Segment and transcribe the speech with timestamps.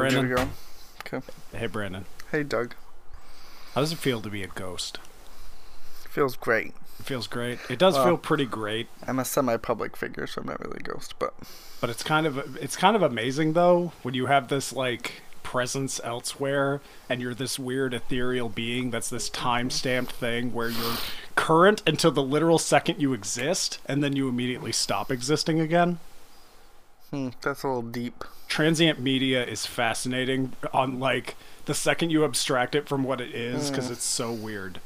[0.00, 0.28] Brandon.
[0.28, 0.48] to go.
[1.18, 1.26] Okay.
[1.56, 2.04] Hey, Brandon.
[2.30, 2.74] Hey, Doug.
[3.74, 4.98] How does it feel to be a ghost?
[6.08, 6.74] Feels great.
[6.98, 7.58] It feels great.
[7.68, 10.82] It does Well- feel pretty great, I'm a semi-public figure, so I'm not really a
[10.82, 11.34] ghost, but
[11.80, 15.98] but it's kind of it's kind of amazing though when you have this like presence
[16.04, 20.96] elsewhere and you're this weird ethereal being that's this time-stamped thing where you're
[21.36, 25.98] current until the literal second you exist and then you immediately stop existing again.
[27.10, 28.24] Hmm, that's a little deep.
[28.48, 33.70] transient media is fascinating on like the second you abstract it from what it is
[33.70, 34.80] because it's so weird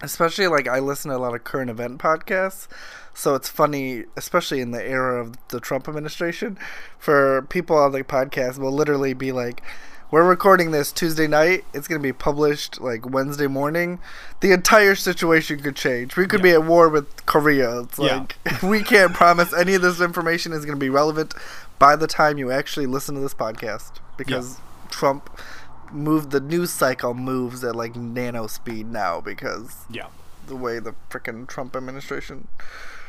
[0.00, 2.68] Especially like I listen to a lot of current event podcasts,
[3.14, 6.56] so it's funny, especially in the era of the Trump administration,
[7.00, 9.60] for people on the podcast will literally be like.
[10.10, 11.66] We're recording this Tuesday night.
[11.74, 13.98] It's going to be published like Wednesday morning.
[14.40, 16.16] The entire situation could change.
[16.16, 17.80] We could be at war with Korea.
[17.80, 18.20] It's Yeah.
[18.46, 21.34] like we can't promise any of this information is going to be relevant
[21.78, 24.56] by the time you actually listen to this podcast because
[24.90, 25.28] Trump
[25.92, 30.06] moved the news cycle moves at like nano speed now because yeah
[30.46, 32.48] the way the frickin' Trump administration.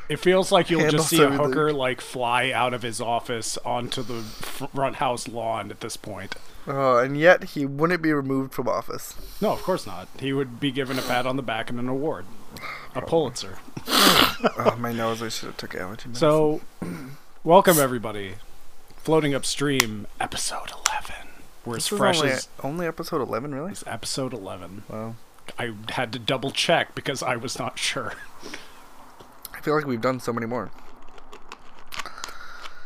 [0.09, 1.45] It feels like you'll just see a everything.
[1.47, 6.35] hooker like fly out of his office onto the front house lawn at this point
[6.67, 9.15] Oh, and yet he wouldn't be removed from office.
[9.41, 11.87] no of course not he would be given a pat on the back and an
[11.87, 12.25] award
[12.95, 15.21] a pulitzer oh, my nose!
[15.21, 16.15] I should have took allergy medicine.
[16.15, 16.61] so
[17.43, 18.35] welcome everybody
[18.97, 21.15] floating upstream episode 11
[21.65, 23.71] we're as this was fresh only, as only episode eleven, really.
[23.71, 25.15] it's episode 11 Wow.
[25.57, 28.13] I had to double check because I was not sure.
[29.59, 30.71] I feel like we've done so many more.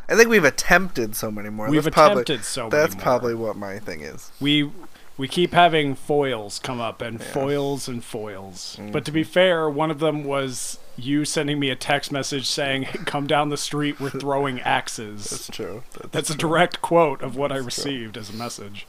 [0.09, 1.69] I think we've attempted so many more.
[1.69, 3.03] We've that's probably, attempted so many That's more.
[3.03, 4.31] probably what my thing is.
[4.41, 4.71] We
[5.15, 7.25] we keep having foils come up and Yeah.
[7.27, 8.77] foils and foils.
[8.79, 8.91] Mm.
[8.91, 12.85] But to be fair, one of them was you sending me a text message saying,
[13.05, 15.83] "Come down the street, we're throwing axes." That's true.
[15.93, 17.83] That's, That's a direct quote of what I That's true.
[17.91, 18.87] received as a message.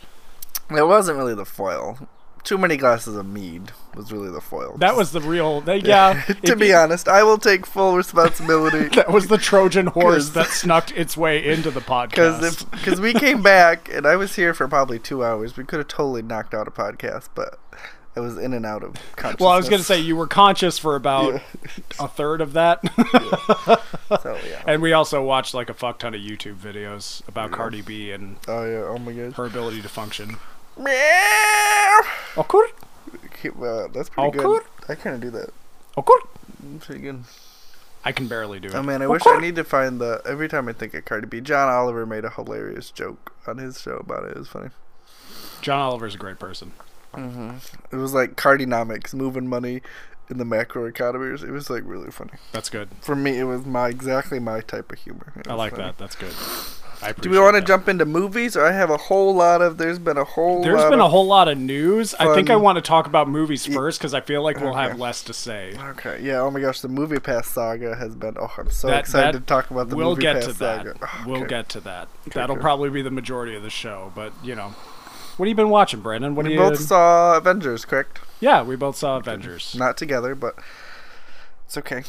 [0.70, 2.08] It wasn't really the foil.
[2.44, 4.76] Too many glasses of mead was really the foil.
[4.78, 5.60] That was the real.
[5.64, 6.22] That, yeah.
[6.44, 8.88] to be you- honest, I will take full responsibility.
[8.96, 12.70] that was the Trojan horse that snuck its way into the podcast.
[12.70, 15.88] Because we came back and I was here for probably two hours, we could have
[15.88, 17.58] totally knocked out a podcast, but
[18.16, 19.40] I was in and out of consciousness.
[19.40, 21.40] well, I was going to say you were conscious for about Yeah.
[21.98, 22.80] a third of that.
[24.22, 24.62] so yeah.
[24.66, 27.56] And we also watched like a fuck ton of YouTube videos about Yeah.
[27.56, 28.84] Cardi B and Oh yeah.
[28.86, 29.32] Oh my god.
[29.32, 30.36] her ability to function.
[30.76, 32.00] Meow.
[32.34, 32.64] Okur,
[33.26, 34.42] Okay, well, that's pretty Awkward?
[34.42, 34.62] good.
[34.88, 35.50] I kind of do that.
[35.96, 36.18] okur.
[36.80, 37.24] Pretty good.
[38.04, 38.74] I can barely do it.
[38.74, 40.20] Oh man, I wish I need to find the.
[40.26, 43.80] Every time I think of Cardi B, John Oliver made a hilarious joke on his
[43.80, 44.32] show about it.
[44.32, 44.70] It was funny.
[45.62, 46.72] John Oliver's a great person.
[47.14, 47.52] hmm
[47.92, 49.80] It was like Cardinomics, moving money
[50.28, 51.28] in the macro economy.
[51.28, 52.32] It was, like really funny.
[52.52, 52.88] That's good.
[53.00, 55.32] For me, it was my exactly my type of humor.
[55.36, 55.84] It I like funny.
[55.84, 55.96] that.
[55.98, 56.34] That's good.
[57.04, 59.60] I Do we want want to jump into movies, or I have a whole lot
[59.62, 59.76] of?
[59.78, 60.62] There's been a whole.
[60.62, 62.14] There's lot been a whole lot of news.
[62.14, 64.98] I think I want to talk about movies first because I feel like we'll have
[64.98, 65.74] less to say.
[65.90, 66.40] Okay, yeah.
[66.40, 68.36] Oh my gosh, the Movie Pass saga has been.
[68.40, 70.04] Oh, I'm so That- excited that- to talk about the movie.
[70.06, 70.78] we'll Movie get Pass to that.
[70.86, 70.94] saga.
[71.02, 71.48] Oh, We'll okay.
[71.48, 72.08] get to that.
[72.28, 72.62] Okay, That'll okay.
[72.62, 74.10] probably be the majority of the show.
[74.14, 74.68] But you know,
[75.36, 76.34] what have you been watching, Brandon?
[76.34, 76.60] What We do you?
[76.60, 78.20] both saw Avengers, correct?
[78.40, 79.74] yeah, we both saw Avengers.
[79.78, 80.54] Not together, but
[81.66, 82.02] it's okay.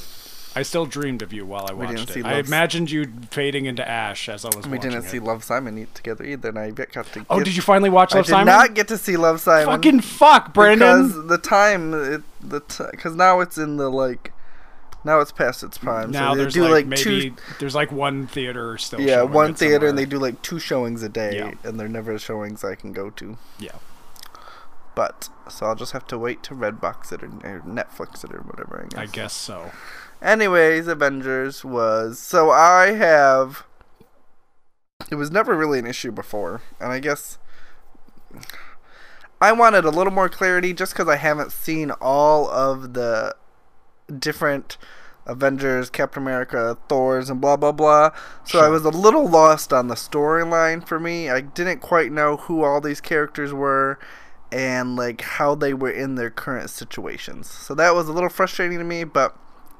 [0.57, 2.25] I still dreamed of you while I watched it.
[2.25, 4.71] I imagined you fading into ash as I was watching.
[4.71, 5.09] We didn't it.
[5.09, 7.25] see Love Simon eat together either, and I got to.
[7.29, 8.45] Oh, did you finally watch I Love did Simon?
[8.47, 9.65] not get to see Love Simon.
[9.75, 11.07] Fucking fuck, Brandon.
[11.07, 12.61] Because the time, it, the
[12.91, 14.31] because now it's in the like,
[15.03, 16.11] now it's past its prime.
[16.11, 17.35] now so they there's do like, like, two.
[17.59, 19.01] there's like one theater still.
[19.01, 21.51] Yeah, one theater, and they do like two showings a day, Yeah.
[21.69, 23.37] and they're never showings I can go to.
[23.59, 23.71] Yeah.
[24.95, 28.39] But so I'll just have to wait to Redbox it or, or Netflix it or
[28.39, 28.81] whatever.
[28.85, 28.99] I guess.
[28.99, 29.71] I guess so.
[30.25, 33.63] Anyways, Avengers was so I have.
[35.11, 37.37] It was never really an issue before, and I guess
[39.39, 43.35] I wanted a little more clarity just because I haven't seen all of the
[44.17, 44.77] different
[45.27, 48.09] Avengers, Captain America, Thor's, and blah blah blah.
[48.45, 51.29] So I was a little lost on the storyline for me.
[51.29, 53.99] I didn't quite know who all these characters were
[54.51, 57.47] and like how they were in their current situations.
[57.47, 59.37] So that was a little frustrating to me, but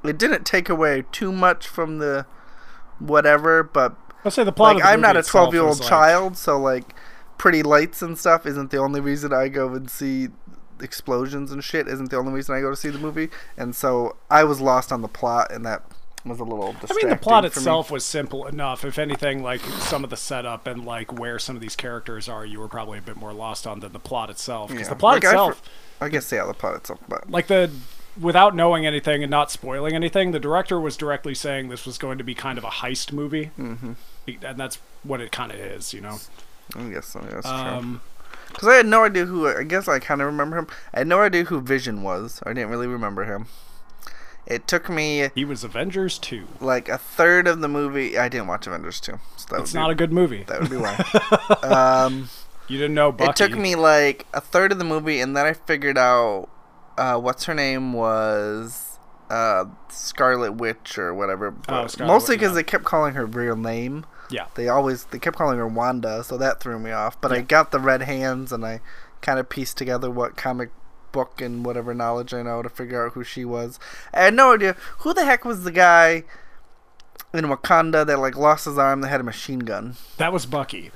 [0.08, 2.26] it didn't take away too much from the
[2.98, 3.94] whatever, but
[4.24, 4.76] I'll say the plot.
[4.76, 6.94] like the I'm not a 12 year old itself is, like- child, so like
[7.38, 10.28] pretty lights and stuff isn't the only reason I go and see
[10.80, 13.28] explosions and shit isn't the only reason I go to see the movie.
[13.56, 15.82] And so I was lost on the plot and that
[16.24, 17.46] was a little I mean, the plot for me.
[17.48, 18.84] itself was simple enough.
[18.84, 22.44] If anything, like some of the setup and like where some of these characters are,
[22.44, 24.70] you were probably a bit more lost on than the plot itself.
[24.70, 24.94] Because Yeah.
[24.94, 25.62] the plot Like, I itself,
[26.00, 27.70] I guess yeah, the plot itself, but like the
[28.20, 32.18] without knowing anything and not spoiling anything, the director was directly saying this was going
[32.18, 33.92] to be kind of a heist movie, hmm
[34.42, 36.18] and that's what it kind of is, you know.
[36.74, 37.20] I guess so.
[37.20, 37.52] That's true.
[37.54, 38.00] Um,
[38.48, 39.46] Because I had no idea who.
[39.46, 40.66] I guess I kind of remember him.
[40.92, 42.42] I had no idea who Vision was.
[42.44, 43.46] I didn't really remember him.
[44.46, 46.46] It took me he was Avengers 2.
[46.60, 48.16] like a third of the movie.
[48.18, 49.18] I didn't watch Avengers 2.
[49.36, 50.44] So that It's not be, a good movie.
[50.44, 50.96] That would be why.
[51.62, 52.28] um,
[52.68, 53.30] You didn't know Bucky.
[53.30, 56.48] it took me like a third of the movie, and then I figured out
[56.98, 58.98] uh, what's her name was
[59.30, 61.50] uh, Scarlet Witch or whatever.
[61.50, 62.56] but Scarlet mostly because yeah.
[62.56, 64.06] they kept calling her real name.
[64.30, 64.46] Yeah.
[64.54, 67.20] They always they kept calling her Wanda, so that threw me off.
[67.20, 68.80] But I got the red hands, and I
[69.20, 70.70] kind of pieced together what comic
[71.12, 73.78] book and whatever knowledge I know to figure out who she was.
[74.12, 76.24] I had no idea who the heck was the guy
[77.32, 79.96] in Wakanda that like lost his arm that had a machine gun.
[80.16, 80.90] That was Bucky.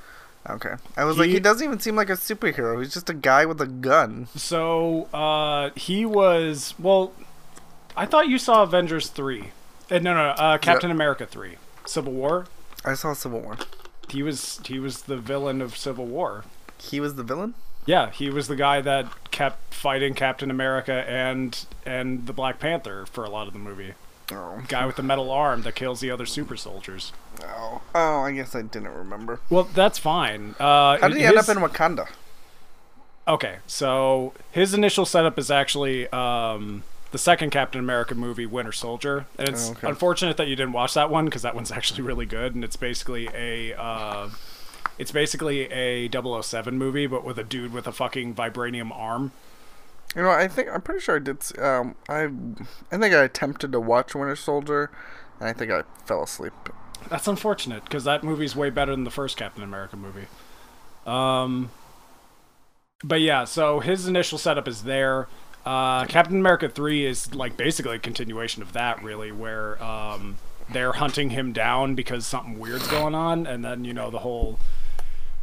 [0.49, 2.79] Okay, I was like, He- he doesn't even seem like a superhero.
[2.79, 4.27] He's just a guy with a gun.
[4.35, 7.13] So uh, he was well.
[7.95, 9.51] I thought you saw Avengers three.
[9.91, 12.47] Uh, no, no, uh, Captain America three, Civil War.
[12.83, 13.57] I saw Civil War.
[14.09, 16.43] He was he was the villain of Civil War.
[16.79, 17.53] He was the villain.
[17.85, 23.05] Yeah, he was the guy that kept fighting Captain America and and the Black Panther
[23.05, 23.93] for a lot of the movie.
[24.31, 27.11] Oh, Guy with the metal arm that kills the other super soldiers.
[27.45, 28.21] Oh, oh!
[28.21, 29.39] I guess I didn't remember.
[29.49, 30.55] Well, that's fine.
[30.59, 32.07] Uh, How did he end up in Wakanda?
[33.27, 39.25] Okay, so his initial setup is actually um, the second Captain America movie, Winter Soldier,
[39.37, 39.87] and it's Oh, okay.
[39.87, 42.75] unfortunate that you didn't watch that one because that one's actually really good, and it's
[42.75, 44.29] basically a uh,
[44.97, 49.31] it's basically a 007 movie, but with a dude with a fucking vibranium arm.
[50.15, 51.37] You know, I think I'm pretty sure I did.
[51.57, 52.23] Um, I,
[52.91, 54.91] I think I attempted to watch Winter Soldier,
[55.39, 56.51] and I think I fell asleep.
[57.09, 60.27] That's unfortunate because that movie's way better than the first Captain America movie.
[61.05, 61.71] Um,
[63.03, 65.27] but yeah, so his initial setup is there.
[65.65, 70.37] Uh, Captain America 3 is like basically a continuation of that, really, where um,
[70.71, 74.59] they're hunting him down because something weird's going on, and then, you know, the whole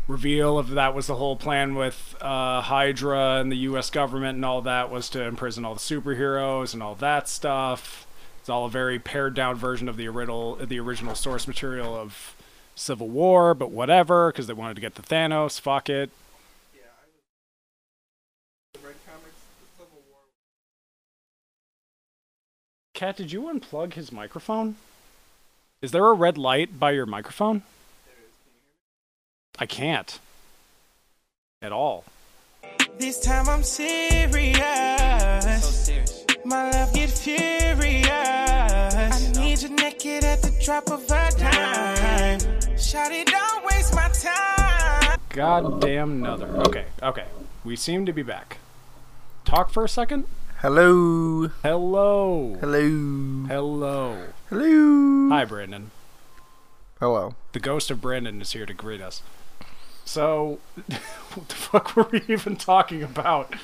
[0.09, 3.91] reveal of that was the whole plan with uh, Hydra and the U.S.
[3.91, 8.07] government and all that was to imprison all the superheroes and all that stuff.
[8.49, 12.35] It's all a very pared down version of the original the original source material of
[12.75, 15.61] Civil War, but whatever, because they wanted to get the Thanos.
[15.61, 16.09] Fuck it.
[22.95, 24.77] Kat, did you unplug his microphone?
[25.83, 27.65] Is there a red light by your microphone?
[29.59, 30.19] I can't.
[31.61, 32.05] At all.
[32.99, 34.59] This time I'm serious.
[36.47, 38.08] My love get furious.
[40.69, 42.39] Drop of a dime.
[42.77, 45.19] Shawty, don't waste my time.
[45.31, 46.47] Goddamn another.
[46.59, 47.25] Okay, okay.
[47.65, 48.59] We seem to be back.
[49.47, 50.27] Talk for a second?
[50.59, 52.59] Hello, Hello.
[52.61, 54.27] hello, Hello.
[54.51, 55.29] hello.
[55.31, 55.91] Hi, Brandon.
[57.01, 57.35] Hello.
[57.53, 59.23] The ghost of Brandon is here to greet us.
[60.05, 60.59] So,
[61.33, 63.55] what the fuck were we even talking about?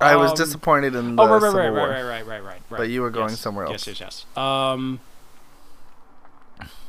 [0.00, 1.88] I was Um, disappointed in the Oh, right, right, Civil right, War.
[1.88, 2.78] right, right, right, right, right, right.
[2.78, 4.00] But you were going Yes, somewhere Yes, else.
[4.00, 4.36] yes, yes.
[4.36, 5.00] Um,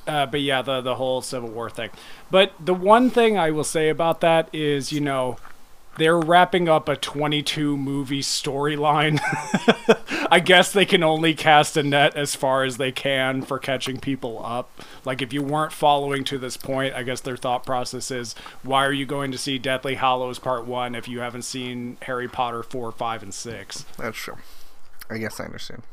[0.07, 1.89] uh, but yeah, the the whole Civil War thing.
[2.31, 5.37] But the one thing I will say about that is, you know,
[5.97, 9.19] they're wrapping up a 22 movie storyline.
[10.31, 13.99] I guess they can only cast a net as far as they can for catching
[13.99, 14.71] people up.
[15.05, 18.85] Like if you weren't following to this point, I guess their thought process is, why
[18.85, 22.63] are you going to see Deathly Hallows Part 1 if you haven't seen Harry Potter
[22.63, 23.85] 4, 5 and 6?
[23.97, 24.37] That's true.
[25.09, 25.83] I guess I understand.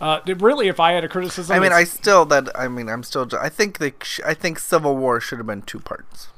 [0.00, 3.02] Uh, really, if I had a criticism, I mean, I still that I mean, I'm
[3.02, 3.28] still.
[3.40, 3.94] I think they.
[4.24, 6.28] I think Civil War should have been two parts.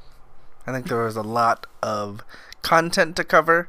[0.66, 2.22] I think there was a lot of
[2.62, 3.68] content to cover,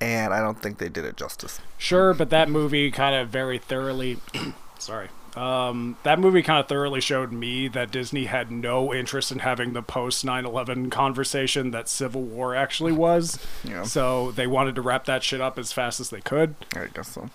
[0.00, 1.60] and I don't think they did it justice.
[1.78, 4.18] sure, but that movie kind of very thoroughly,
[4.78, 9.40] sorry, um, that movie kind of thoroughly showed me that Disney had no interest in
[9.40, 13.38] having the post 9/11 conversation that Civil War actually was.
[13.62, 13.84] Yeah.
[13.84, 16.56] So they wanted to wrap that shit up as fast as they could.
[16.74, 17.30] I guess so.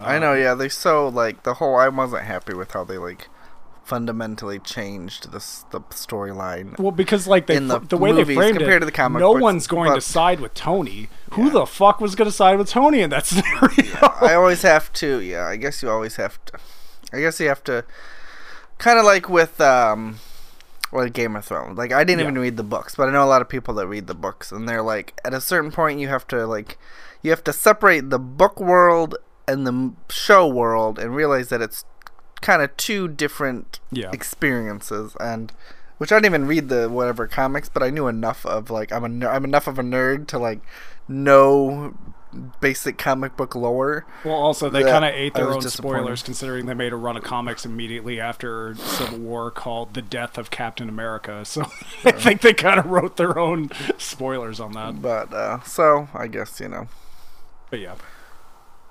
[0.00, 0.34] Uh, I know.
[0.34, 1.76] Yeah, they so like the whole.
[1.76, 3.28] I wasn't happy with how they like
[3.84, 6.76] fundamentally changed this the storyline.
[6.78, 9.32] Well, because like they the the way they framed compared it, to the comic no
[9.34, 11.08] books, one's going to side with Tony.
[11.32, 13.96] Who the fuck was going to side with Tony in that scenario?
[14.20, 15.20] I always have to.
[15.20, 16.58] Yeah, I guess you always have to.
[17.12, 17.84] I guess you have to.
[18.78, 20.18] Kind of like with um,
[20.92, 21.78] like Game of Thrones.
[21.78, 22.24] Like I didn't Yeah.
[22.26, 24.50] even read the books, but I know a lot of people that read the books,
[24.52, 26.76] and they're like, at a certain point, you have to like,
[27.22, 29.16] you have to separate the book world
[29.48, 31.84] and the show world, and realize that it's
[32.40, 34.10] kind of two different Yeah.
[34.12, 35.52] experiences, and.
[35.98, 39.02] Which I didn't even read the whatever comics, but I knew enough of like I'm
[39.02, 40.60] a ner- I'm enough of a nerd to like
[41.08, 41.94] know
[42.60, 44.04] basic comic book lore.
[44.22, 47.22] Well, also they kind of ate their own spoilers, considering they made a run of
[47.22, 51.62] comics immediately after Civil War called "The Death of Captain America." So
[52.04, 55.00] I think they kind of wrote their own spoilers on that.
[55.00, 56.88] But uh, so I guess you know.
[57.70, 57.94] But yeah,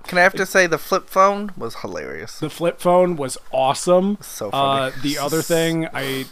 [0.07, 2.39] Can I have to say the flip phone was hilarious.
[2.39, 4.17] the flip phone was awesome.
[4.21, 5.01] So Uh, funny.
[5.01, 6.25] the other thing, I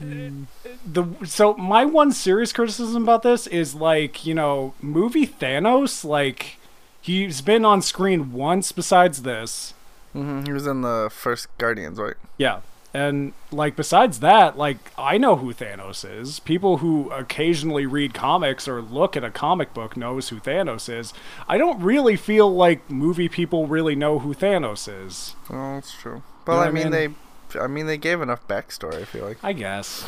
[0.00, 6.58] the so my one serious criticism about this is like you know movie Thanos like
[7.00, 9.74] he's been on screen once besides this.
[10.12, 12.16] hmm He was in the first Guardians, right?
[12.38, 12.60] Yeah.
[12.94, 16.40] And like besides that, like I know who Thanos is.
[16.40, 21.14] People who occasionally read comics or look at a comic book knows who Thanos is.
[21.48, 25.34] I don't really feel like movie people really know who Thanos is.
[25.48, 26.22] Oh, that's true.
[26.46, 27.16] Well, what I I mean, mean?
[27.54, 29.00] they, I mean, they gave enough backstory.
[29.00, 29.38] I feel like.
[29.42, 30.04] I guess.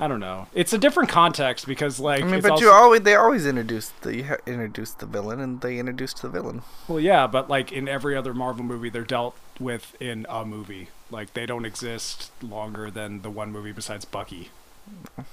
[0.00, 0.48] I don't know.
[0.54, 3.90] It's a different context because like I mean, but also, you always they always introduce
[3.90, 6.62] the you introduced the villain, and they introduced the villain.
[6.88, 10.88] well yeah, but like in every other Marvel movie they're dealt with in a movie.
[11.14, 14.50] Like they don't exist longer than the one movie besides Bucky.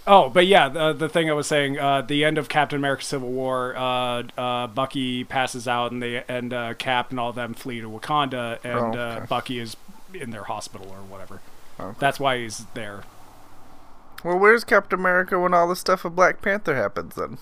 [0.08, 3.04] Oh, but yeah, the the thing I was saying, uh, the end of Captain America:
[3.04, 7.54] Civil War, uh, uh, Bucky passes out, and they and uh, Cap and all them
[7.54, 9.26] flee to Wakanda, and Oh, uh, okay.
[9.28, 9.76] Bucky is
[10.14, 11.42] in their hospital or whatever.
[11.80, 11.98] Okay.
[12.00, 13.04] That's why he's there.
[14.24, 17.16] Well, where's Captain America when all the stuff of Black Panther happens?
[17.16, 17.40] Then,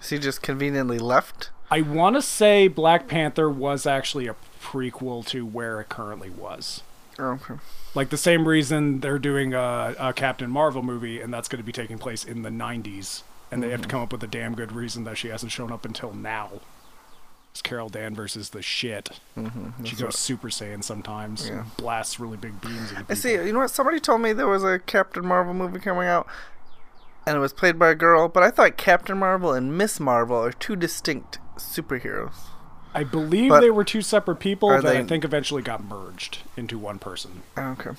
[0.00, 1.50] is he just conveniently left?
[1.70, 6.82] I want to say Black Panther was actually a prequel to where it currently was.
[7.18, 7.54] Oh, okay.
[7.94, 11.66] Like the same reason they're doing a, a Captain Marvel movie, and that's going to
[11.66, 13.22] be taking place in the 90s.
[13.50, 13.88] And they have Mm-hmm.
[13.88, 16.50] to come up with a damn good reason that she hasn't shown up until now.
[17.50, 19.18] It's Carol Danvers is the shit.
[19.36, 19.84] Mm-hmm.
[19.84, 21.60] She goes Super Saiyan sometimes, Yeah.
[21.62, 22.92] and blasts really big beams.
[23.08, 23.32] I see.
[23.32, 23.70] You know what?
[23.70, 26.26] Somebody told me there was a Captain Marvel movie coming out,
[27.26, 28.28] and it was played by a girl.
[28.28, 32.34] But I thought Captain Marvel and Miss Marvel are two distinct superheroes.
[32.94, 36.78] I believe But they were two separate people that I think eventually got merged into
[36.78, 37.42] one person.
[37.56, 37.90] Oh, okay.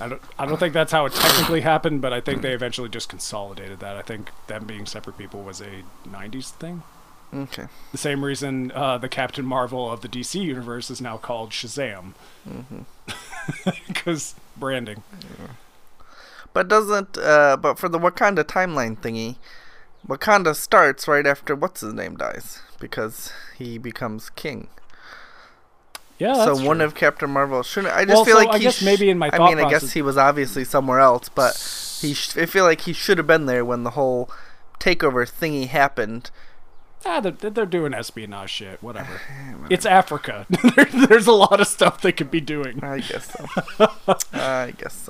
[0.00, 2.88] I don't, I don't think that's how it technically happened, but I think they eventually
[2.88, 3.96] just consolidated that.
[3.96, 6.82] I think them being separate people was a 90s thing.
[7.34, 7.66] Okay.
[7.92, 12.14] The same reason uh, the Captain Marvel of the DC universe is now called Shazam.
[13.88, 15.02] Because branding.
[16.52, 19.36] But doesn't uh but for the Wakanda timeline thingy,
[20.06, 24.68] Wakanda starts right after what's his name dies because he becomes king.
[26.18, 26.86] Yeah, so one true.
[26.86, 29.08] of Captain Marvel shouldn't I just Well, feel so like I he guess sh- maybe
[29.08, 31.54] in my I mean I guess he was obviously somewhere else, but
[32.02, 34.30] he sh- I feel like he should have been there when the whole
[34.78, 36.30] takeover thingy happened.
[37.06, 38.82] Ah, they're, they're doing espionage shit.
[38.82, 39.18] Whatever.
[39.70, 40.46] it's Africa.
[40.76, 42.84] There- There's a lot of stuff they could be doing.
[42.84, 43.32] I guess
[43.78, 43.90] so.
[44.34, 45.08] I guess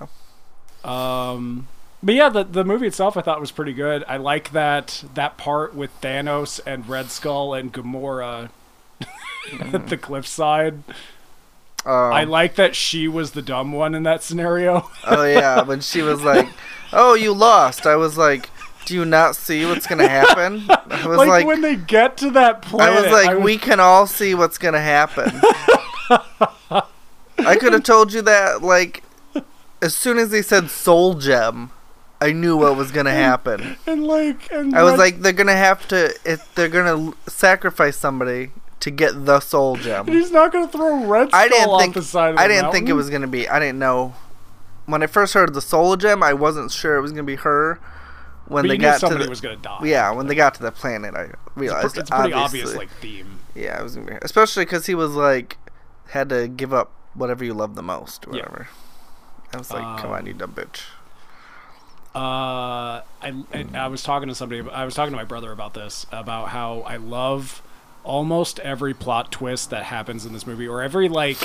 [0.84, 0.88] so.
[0.88, 1.66] Um,
[2.02, 4.04] but yeah, the the movie itself I thought was pretty good.
[4.08, 8.50] I like that that part with Thanos and Red Skull and Gamora
[9.60, 10.82] at the cliffside.
[11.84, 14.90] Um, I like that she was the dumb one in that scenario.
[15.06, 16.48] Oh yeah, when she was like,
[16.92, 18.50] "Oh, you lost," I was like,
[18.84, 22.30] "Do you not see what's gonna happen?" I was like, like, when they get to
[22.32, 25.40] that point I was like, "We can all see what's gonna happen."
[27.38, 29.02] I could have told you that like
[29.82, 31.70] as soon as they said Soul Gem,
[32.20, 33.76] I knew what was gonna happen.
[33.86, 38.50] and like, and I was like, they're gonna have to, if they're gonna sacrifice somebody
[38.80, 40.06] to get the Soul Gem.
[40.06, 42.48] he's not gonna throw Red Skull I didn't off think the side of the I
[42.48, 43.48] didn't think it was gonna be.
[43.48, 44.14] I didn't know
[44.86, 46.22] when I first heard the Soul Gem.
[46.22, 47.78] I wasn't sure it was gonna be her.
[48.48, 49.78] When But they got to somebody the was gonna die.
[49.84, 52.90] yeah, when they got to the planet, I it's, realized pr- it's pretty obvious like
[53.00, 53.38] theme.
[53.54, 55.56] yeah, it was gonna be especially because he was like
[56.08, 58.42] had to give up whatever you love the most, or Yeah.
[58.42, 58.68] whatever.
[59.54, 60.80] I was like, come on, Um, you dumb bitch.
[62.14, 64.68] Uh, I, I I was talking to somebody.
[64.68, 67.62] I was talking to my brother about this about how I love
[68.02, 71.38] almost every plot twist that happens in this movie, or every like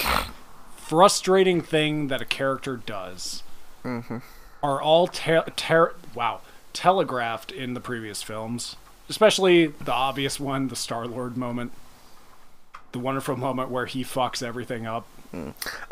[0.75, 3.43] frustrating thing that a character does,
[3.84, 4.17] Mm-hmm.
[4.63, 6.41] are all te- ter- wow
[6.74, 8.75] telegraphed in the previous films.
[9.07, 11.72] Especially the obvious one, the Star Lord moment,
[12.91, 15.05] the wonderful moment where he fucks everything up.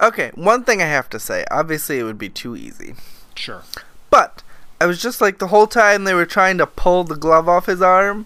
[0.01, 1.45] Okay, one thing I have to say.
[1.51, 2.95] Obviously, it would be too easy,
[3.35, 3.61] Sure.
[4.09, 4.41] but
[4.83, 7.67] I was just like the whole time they were trying to pull the glove off
[7.67, 8.25] his arm.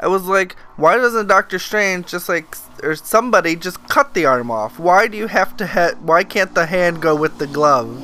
[0.00, 4.50] I was like, why doesn't Doctor Strange just like or somebody just cut the arm
[4.50, 4.78] off?
[4.78, 5.66] Why do you have to?
[5.66, 8.02] Ha- why can't the hand go with the glove?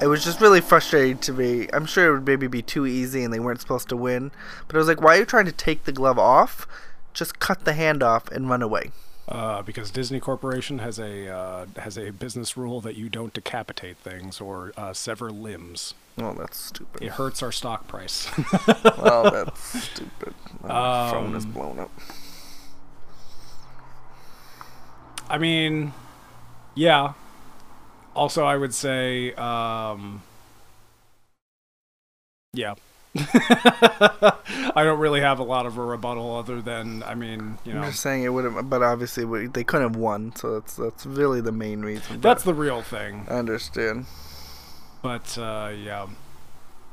[0.00, 1.66] It was just really frustrating to me.
[1.72, 4.30] I'm sure it would maybe be too easy and they weren't supposed to win.
[4.68, 6.68] But I was like, why are you trying to take the glove off?
[7.14, 8.92] Just cut the hand off and run away.
[9.26, 13.96] Uh, because Disney Corporation has a uh, has a business rule that you don't decapitate
[13.96, 15.94] things or uh, sever limbs.
[16.16, 17.02] Well, that's stupid.
[17.02, 18.28] It hurts our stock price.
[18.98, 20.34] well, that's stupid.
[20.62, 21.90] My phone is Um, blown up.
[25.28, 25.92] I mean,
[26.74, 27.14] yeah.
[28.14, 30.22] Also, I would say, um,
[32.52, 32.74] yeah.
[33.16, 37.80] I don't really have a lot of a rebuttal other than, I mean, you know.
[37.82, 41.06] I'm just saying it would have, but obviously they couldn't have won, so that's that's
[41.06, 42.20] really the main reason.
[42.20, 43.26] that's the real thing.
[43.28, 44.06] I understand.
[45.04, 46.08] But uh, yeah, it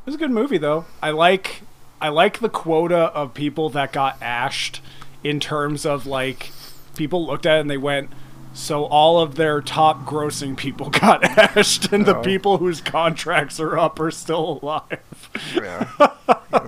[0.05, 0.83] was a good movie though.
[1.01, 1.61] I like
[2.01, 4.81] I like the quota of people that got ashed
[5.23, 6.51] in terms of like
[6.97, 8.09] people looked at it and they went.
[8.53, 12.21] So all of their top grossing people got ashed, and the Oh.
[12.21, 15.29] people whose contracts are up are still alive.
[15.55, 15.87] Yeah.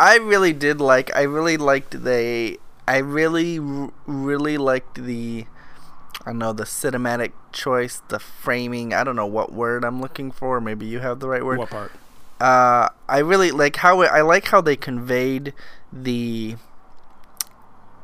[0.00, 1.14] I really did like.
[1.14, 2.58] I really liked the.
[2.88, 5.46] I really, really liked the.
[6.24, 8.94] I know the cinematic choice, the framing.
[8.94, 10.60] I don't know what word I'm looking for.
[10.60, 11.58] Maybe you have the right word.
[11.58, 11.92] What part?
[12.40, 15.52] uh, I really like how it, I like how they conveyed
[15.92, 16.56] the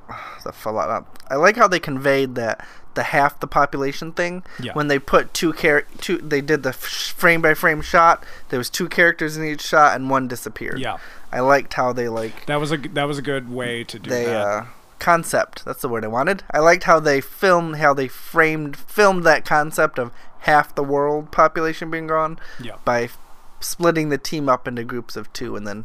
[0.44, 1.04] the.
[1.30, 4.72] I like how they conveyed that the half the population thing Yeah.
[4.72, 8.24] when they put two char- two they did the frame by frame shot.
[8.48, 10.80] There was two characters in each shot and one disappeared.
[10.80, 10.96] Yeah,
[11.30, 14.10] I liked how they like that was a that was a good way to do
[14.10, 14.36] they that.
[14.46, 14.64] uh
[14.98, 15.64] concept.
[15.64, 16.42] That's the word I wanted.
[16.50, 21.30] I liked how they filmed how they framed filmed that concept of half the world
[21.32, 23.18] population being gone yeah, by f-
[23.60, 25.84] splitting the team up into groups of two and then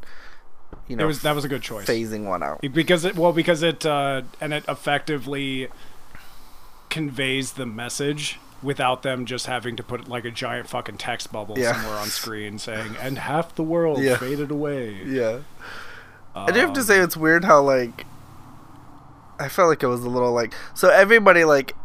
[0.88, 1.86] you know it was that was a good choice.
[1.88, 2.62] phasing one out.
[2.74, 5.67] because it well because it uh, and it effectively
[6.89, 11.58] conveys the message without them just having to put like a giant fucking text bubble
[11.58, 11.74] Yeah.
[11.74, 14.17] somewhere on screen saying and half the world Yeah.
[14.17, 15.01] faded away.
[15.05, 15.39] Yeah.
[16.36, 18.05] I do have to Um, say it's weird how like
[19.43, 21.75] I felt like it was a little like so everybody like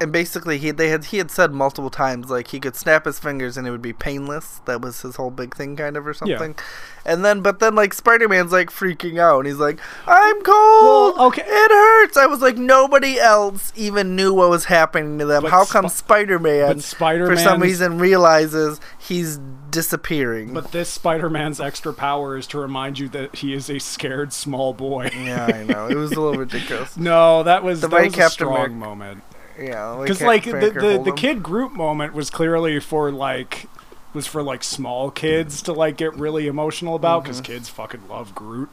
[0.00, 3.18] and basically he they had he had said multiple times like he could snap his
[3.18, 4.60] fingers and it would be painless.
[4.66, 6.54] That was his whole big thing kind of or something.
[6.56, 7.12] Yeah.
[7.12, 11.16] And then but then like Spider-Man's like freaking out and he's like I'm cold.
[11.16, 11.42] Well, okay.
[11.44, 12.16] It hurts.
[12.16, 15.42] I was like nobody else even knew what was happening to them.
[15.42, 19.38] But How come Sp- Spider-Man but Spider-Man for some reason realizes he's
[19.70, 20.52] disappearing?
[20.54, 24.74] But this Spider-Man's extra power is to remind you that he is a scared small
[24.74, 25.10] boy.
[25.14, 25.86] yeah, I know.
[25.88, 26.96] It was a little ridiculous.
[26.96, 29.22] No, that was The that was a Captain strong America- moment.
[29.58, 33.66] Yeah, because like the the, the kid group moment was clearly for like
[34.14, 37.52] was for like small kids to like get really emotional about because Mm-hmm.
[37.52, 38.70] kids fucking love Groot.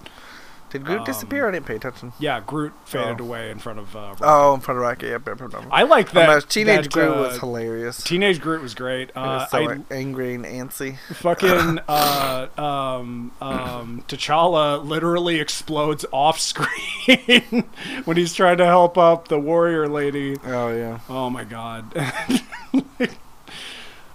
[0.76, 1.48] Did Groot um, disappear?
[1.48, 2.12] I didn't pay attention.
[2.20, 3.24] Yeah, Groot faded Oh.
[3.24, 3.96] away in front of.
[3.96, 4.24] Uh, Rocket.
[4.26, 5.08] Oh, in front of Rocket.
[5.08, 5.64] Yep, yep, yep.
[5.72, 6.28] I like Oh, that.
[6.28, 8.04] no, Teenage that, Groot uh, was hilarious.
[8.04, 9.12] Teenage Groot was great.
[9.14, 10.98] He was Uh, so I angry and antsy.
[11.14, 17.64] fucking uh, um, um, T'Challa literally explodes off screen
[18.04, 20.36] when he's trying to help up the warrior lady.
[20.46, 21.00] Oh yeah.
[21.10, 21.86] Oh my god.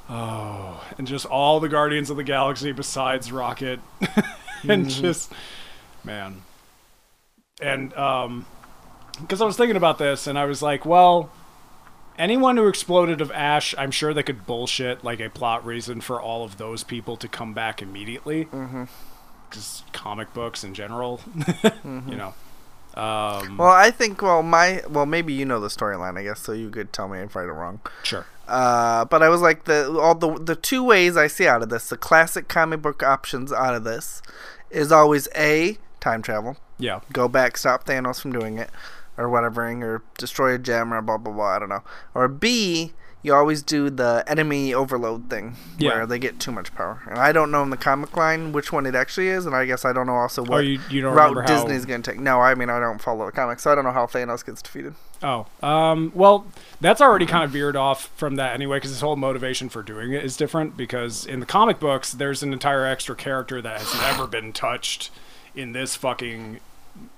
[0.09, 3.81] oh, and just all the Guardians of the Galaxy besides Rocket.
[4.69, 5.33] and just
[6.05, 6.43] man.
[7.61, 8.47] And um
[9.21, 11.31] because I was thinking about this and I was like, well,
[12.19, 16.21] anyone who exploded of ash, I'm sure they could bullshit like a plot reason for
[16.21, 18.47] all of those people to come back immediately.
[18.47, 18.89] Mhm.
[19.51, 21.21] Cuz comic books in general,
[21.85, 22.35] you know.
[22.95, 24.21] Um Well, I think.
[24.23, 24.83] Well, my.
[24.89, 26.19] Well, maybe you know the storyline.
[26.19, 26.53] I guess so.
[26.53, 27.81] You could tell me if I am wrong.
[28.03, 28.27] sure.
[28.49, 31.69] Uh, but I was like the all the the two ways I see out of
[31.69, 34.23] this, the classic comic book options out of this,
[34.71, 36.57] is always a time travel.
[36.81, 37.01] Yeah.
[37.13, 38.71] go back, stop Thanos from doing it,
[39.17, 41.57] or whatever, or destroy a gem, or blah blah blah.
[41.57, 41.83] I don't know.
[42.15, 45.91] Or B, you always do the enemy overload thing, Yeah.
[45.91, 47.03] where they get too much power.
[47.07, 49.67] And I don't know in the comic line which one it actually is, and I
[49.67, 52.19] guess I don't know also what Oh, you, you route Disney's gonna take.
[52.19, 54.63] No, I mean I don't follow the comics, so I don't know how Thanos gets
[54.63, 54.95] defeated.
[55.23, 56.47] Oh, um, well,
[56.81, 60.15] that's already kind of veered off from that anyway, because his whole motivation for doing
[60.15, 60.79] it is different.
[60.79, 65.11] Because in the comic books, there's an entire extra character that has never been touched
[65.55, 66.61] in this fucking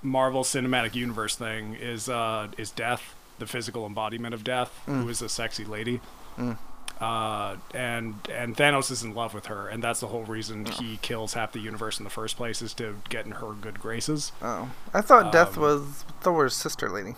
[0.01, 1.75] Marvel Cinematic Universe thing.
[1.79, 6.01] Is uh, is Death, the physical embodiment of Death, who is a sexy lady.
[6.37, 6.57] Mm.
[7.01, 10.97] Uh, and and Thanos is in love with her, and that's the whole reason he
[11.01, 14.31] kills half the universe in the first place is to get in her good graces.
[14.41, 17.15] Oh, I thought Death Um, was Thor's sister lady.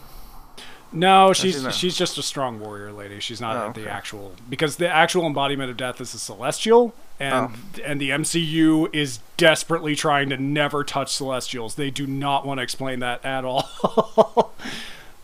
[0.95, 3.19] No, she's she's she's, just a strong warrior lady.
[3.19, 3.89] She's not Oh, the okay.
[3.89, 7.81] actual because the actual embodiment of death is a celestial, and Oh.
[7.84, 11.75] and the MCU is desperately trying to never touch celestials.
[11.75, 13.69] They do not want to explain that at all,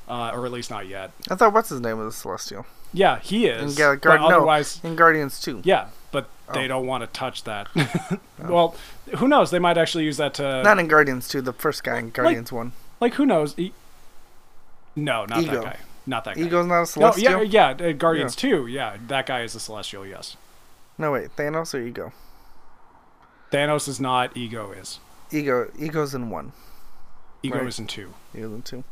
[0.07, 1.11] uh, or at least not yet.
[1.29, 2.65] I thought what's his name was a Celestial.
[2.93, 3.75] Yeah, he is.
[3.77, 5.61] Ga- but Guard- no, otherwise, in Guardians too.
[5.63, 6.53] yeah, but Oh.
[6.53, 7.69] they don't want to touch that.
[8.39, 8.75] well,
[9.17, 9.51] who knows?
[9.51, 12.51] They might actually use that to Not in Guardians 2, the first guy in Guardians
[12.51, 12.73] 1.
[12.99, 13.57] like who knows?
[13.57, 13.71] E-
[14.95, 15.51] no, not Ego.
[15.55, 15.77] that guy.
[16.05, 16.41] Not that guy.
[16.41, 17.43] Ego's not a No, celestial?
[17.43, 18.65] yeah, yeah, uh, Guardians too.
[18.67, 20.05] Yeah, that guy is a celestial.
[20.05, 20.35] Yes,
[20.97, 21.35] No, wait.
[21.35, 22.11] Thanos or Ego?
[23.51, 24.35] Thanos is not.
[24.35, 24.99] Ego is.
[25.31, 25.69] Ego.
[25.77, 26.51] Ego's in 1.
[27.43, 27.67] Ego Right.
[27.67, 28.13] is in two.
[28.35, 28.83] Ego's in 2.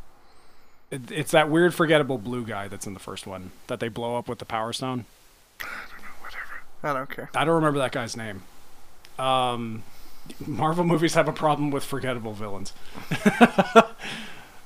[0.91, 4.17] It, it's that weird, forgettable blue guy that's in the first one that they blow
[4.17, 5.05] up with the power stone.
[6.83, 7.29] I don't care.
[7.35, 8.43] I don't remember that guy's name.
[9.17, 9.83] Um,
[10.45, 12.73] Marvel movies have a problem with forgettable villains.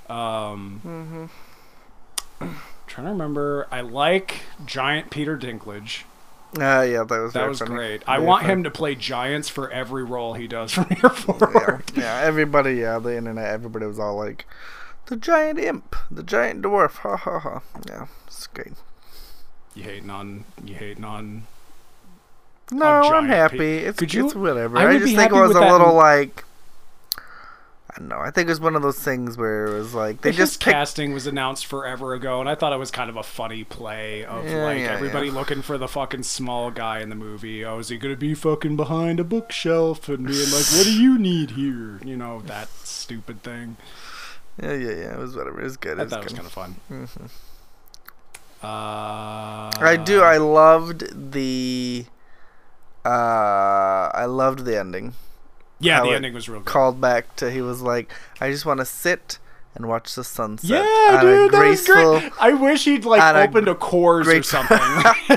[0.09, 1.29] um,
[2.39, 2.47] mm-hmm.
[2.87, 3.67] trying to remember.
[3.71, 6.03] I like Giant Peter Dinklage.
[6.59, 7.71] Ah, yeah, that was That very was funny.
[7.71, 8.03] great.
[8.07, 8.53] I want funny.
[8.53, 11.83] him to play giants for every role he does from here forward.
[11.95, 14.45] Yeah, yeah, everybody, yeah, the internet, everybody was all like,
[15.07, 17.61] the giant imp, the giant dwarf, ha ha ha.
[17.87, 18.73] Yeah, it's great.
[19.75, 21.47] You hating on you hating on
[22.71, 23.57] No, I'm happy.
[23.57, 24.77] pe- it's, Could you- it's whatever.
[24.77, 26.43] I I, just think it was a little in- like,
[27.95, 28.17] I don't know.
[28.17, 30.59] I think it was one of those things where it was like they his just
[30.63, 30.73] picked.
[30.73, 34.25] casting was announced forever ago, and I thought it was kind of a funny play
[34.25, 35.33] of Yeah, like yeah, everybody yeah.
[35.33, 37.63] looking for the fucking small guy in the movie.
[37.63, 41.19] Oh, is he gonna be fucking behind a bookshelf and being like, "What do you
[41.19, 43.77] need here?" You know that stupid thing.
[44.61, 45.13] Yeah, yeah, yeah.
[45.13, 45.61] It was whatever.
[45.61, 45.99] It was good.
[45.99, 46.75] I It was thought it was kind of fun.
[46.89, 47.29] Mhm.
[48.63, 50.21] Uh, I do.
[50.21, 52.05] I loved the.
[53.05, 55.13] Uh, I loved the ending.
[55.83, 56.65] Yeah, the ending was real good.
[56.65, 59.39] Called back to he was like, I just want to sit
[59.75, 60.69] and watch the sunset.
[60.69, 62.31] Yeah, a dude, that was great.
[62.39, 64.77] I wish he'd like a opened a Coors or something.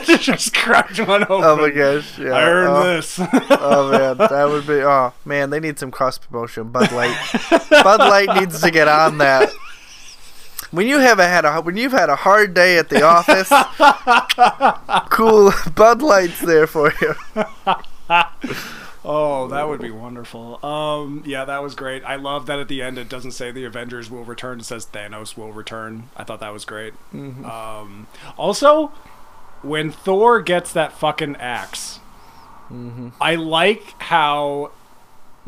[0.19, 1.45] Just cracked one open.
[1.45, 2.19] Oh my gosh!
[2.19, 2.33] Yeah.
[2.33, 3.19] I earned oh, this.
[3.19, 4.83] oh man, that would be.
[4.83, 6.71] Oh man, they need some cross promotion.
[6.71, 7.17] Bud Light.
[7.71, 9.51] Bud Light needs to get on that.
[10.71, 13.49] When you have a, had a when you've had a hard day at the office,
[15.11, 17.15] cool Bud Light's there for you.
[19.09, 20.65] Oh, that would be wonderful.
[20.65, 22.03] Um, yeah, that was great.
[22.05, 24.85] I love that at the end it doesn't say the Avengers will return; it says
[24.85, 26.11] Thanos will return.
[26.17, 26.93] I thought that was great.
[27.45, 28.89] Um, also,
[29.63, 32.01] when Thor gets that fucking axe,
[33.21, 34.73] I like how.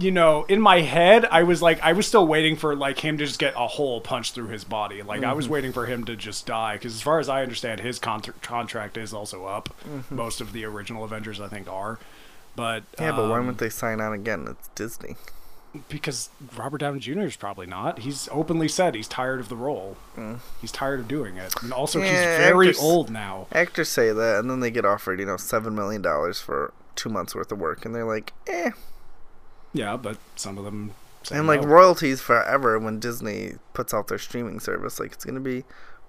[0.00, 3.18] You know, in my head, I was like, I was still waiting for like him
[3.18, 5.02] to just get a hole punched through his body.
[5.02, 7.80] Like I was waiting for him to just die because, as far as I understand,
[7.80, 9.70] his contr contract is also up.
[10.08, 11.98] Most of the original Avengers, I think, are.
[12.58, 14.46] But Yeah, but why um, wouldn't they sign on again?
[14.50, 15.14] It's Disney.
[15.88, 17.20] because Robert Downey Jr.
[17.20, 18.00] is probably not.
[18.00, 19.96] He's openly said he's tired of the role.
[20.60, 22.36] He's tired of doing it, and also he's Mm.
[22.38, 23.46] Very actors- old now.
[23.52, 27.08] Actors say that, and then they get offered, you know, seven million dollars for two
[27.08, 28.70] months worth of work, and they're like, eh.
[29.72, 30.92] Yeah, but some of them.
[31.22, 31.68] Say And like no.
[31.68, 35.64] royalties forever when Disney puts out their streaming service, like it's gonna be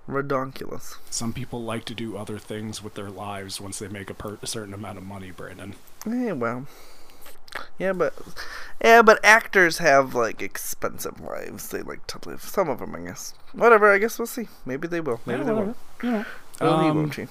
[0.10, 0.96] redonkulous.
[1.12, 4.40] some people like to do other things with their lives once they make a, per-
[4.42, 5.30] a certain amount of money.
[5.32, 5.76] Brandon.
[6.06, 6.66] Yeah, well,
[7.78, 8.14] yeah, but
[8.84, 11.70] yeah, but actors have like expensive lives.
[11.70, 12.42] They like to live.
[12.42, 13.34] Some of them, I guess.
[13.54, 13.92] Whatever.
[13.92, 14.48] I guess we'll see.
[14.66, 15.20] Maybe they will.
[15.26, 15.78] Maybe Yeah, they won't.
[16.04, 16.26] You know.
[16.62, 17.16] Well, he Um, won't.
[17.16, 17.28] He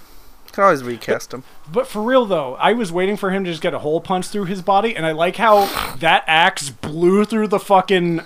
[0.52, 1.44] can always recast him.
[1.70, 4.30] But for real though, I was waiting for him to just get a hole punched
[4.30, 8.22] through his body, and I like how that axe blew through the fucking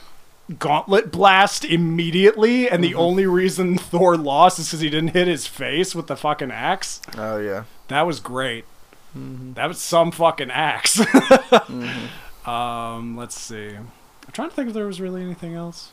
[0.59, 5.47] gauntlet blast immediately, and the only reason Thor lost is because he didn't hit his
[5.47, 7.01] face with the fucking axe.
[7.17, 7.65] Oh yeah.
[7.89, 8.65] That was great.
[9.15, 11.01] That was some fucking axe.
[12.45, 13.69] Um, let's see.
[13.69, 15.93] I'm trying to think if there was really anything else.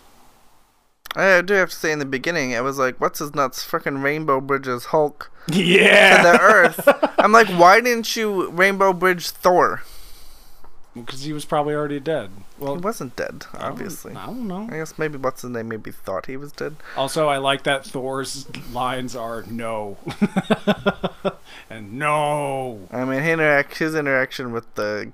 [1.15, 3.63] I do have to say in the beginning, I was like, "What's his nuts?
[3.63, 6.87] Freaking Rainbow Bridges Hulk to Yeah, the Earth."
[7.19, 9.83] I'm like, "Why didn't you Rainbow Bridge Thor?"
[11.01, 12.29] Because he was probably already dead.
[12.57, 14.15] Well, He wasn't dead, I don't- obviously.
[14.15, 14.67] I don't know.
[14.71, 16.75] I guess maybe what's his name maybe thought he was dead.
[16.97, 19.97] Also, I like that Thor's lines are no
[21.69, 22.87] and no.
[22.91, 25.11] I mean, his, interac- his interaction with the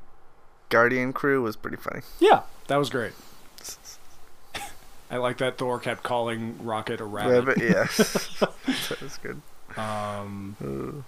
[0.69, 2.01] Guardian crew was pretty funny.
[2.19, 3.13] Yeah, that was great.
[5.11, 7.45] I like that Thor kept calling Rocket a rabbit.
[7.45, 7.83] Rabbit, yeah,
[8.39, 9.41] that was good.
[9.77, 11.01] Um, Uh,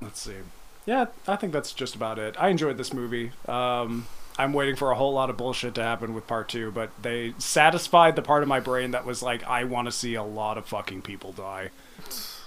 [0.00, 0.36] let's see.
[0.86, 2.34] Yeah, I think that's just about it.
[2.38, 3.32] I enjoyed this movie.
[3.46, 4.06] Um,
[4.38, 7.34] I'm waiting for a whole lot of bullshit to happen with part two, but they
[7.38, 10.58] satisfied the part of my brain that was like, I want to see a lot
[10.58, 11.70] of fucking people die.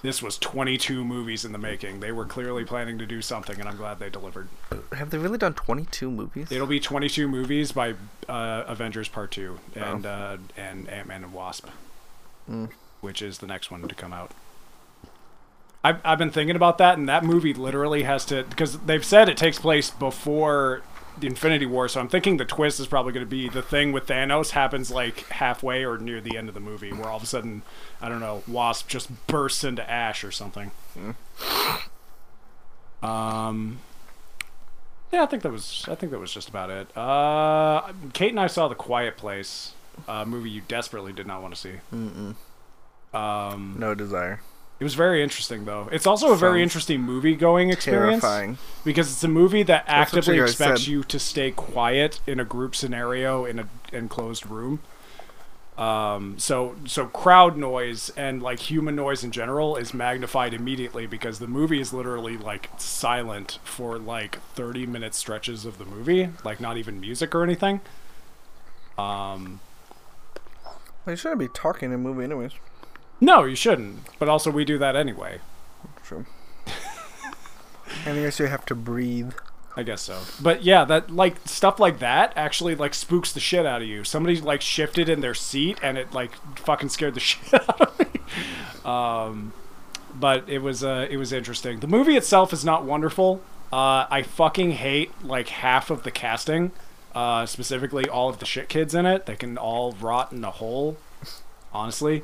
[0.01, 1.99] This was 22 movies in the making.
[1.99, 4.49] They were clearly planning to do something, and I'm glad they delivered.
[4.93, 6.51] have they really done 22 movies?
[6.51, 7.95] It'll be 22 movies by
[8.29, 11.67] uh, Avengers Part Two and uh, and Ant Man and Wasp,
[12.49, 12.69] Mm.
[13.01, 14.29] which is the next one to come out.
[15.85, 19.29] I've I've been thinking about that, and that movie literally has to because they've said
[19.29, 20.81] it takes place before
[21.17, 23.91] the Infinity War, so I'm thinking the twist is probably going to be the thing
[23.91, 27.23] with Thanos happens like halfway or near the end of the movie, where all of
[27.23, 27.61] a sudden,
[28.01, 30.71] I don't know, Wasp just bursts into ash or something.
[33.03, 33.79] Um.
[35.11, 35.85] Yeah, I think that was.
[35.87, 36.97] I think that was just about it.
[36.97, 39.73] Uh, Kate and I saw The Quiet Place,
[40.07, 41.73] a movie you desperately did not want to see.
[41.93, 42.35] Mm-mm.
[43.13, 44.41] Um, No desire.
[44.79, 45.87] It was very interesting though.
[45.91, 48.57] It's also a very Sounds interesting movie going experience Terrifying.
[48.83, 50.87] because it's a movie that That's what actively you guys expects said.
[50.89, 54.79] you to stay quiet in a group scenario in an enclosed room.
[55.77, 61.39] Um, so so crowd noise and like human noise in general is magnified immediately because
[61.39, 66.61] the movie is literally like silent for like 30 minute stretches of the movie, like
[66.61, 67.81] not even music or anything.
[68.97, 69.59] Um,
[71.05, 72.53] you shouldn't be talking in a movie, anyways.
[73.25, 73.99] No, you shouldn't.
[74.19, 75.39] But also we do that anyway.
[76.03, 76.25] True.
[78.05, 79.33] and I guess you have to breathe.
[79.75, 80.21] I guess so.
[80.41, 84.03] But yeah, that like stuff like that actually like spooks the shit out of you.
[84.03, 87.99] Somebody like shifted in their seat and it like fucking scared the shit out of
[87.99, 88.05] me.
[88.85, 89.51] Um,
[90.13, 91.79] but it was uh, it was interesting.
[91.79, 93.41] The movie itself is not wonderful.
[93.73, 96.71] Uh, I fucking hate like half of the casting,
[97.13, 99.25] uh, specifically all of the shit kids in it.
[99.25, 100.95] They can all rot in a hole,
[101.73, 102.23] honestly.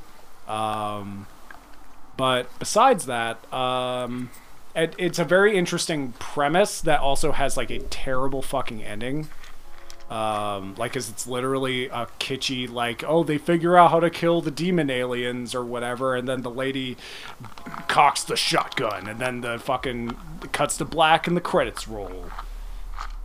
[0.52, 1.28] Um,
[2.18, 4.32] but besides that, um,
[4.76, 9.30] it, it's a very interesting premise that also has like a terrible fucking ending.
[10.10, 14.42] Um, like, cause it's literally a kitschy, like, oh, they figure out how to kill
[14.42, 16.98] the demon aliens or whatever, and then the lady
[17.88, 20.18] cocks the shotgun, and then the fucking
[20.52, 22.26] cuts to black and the credits roll,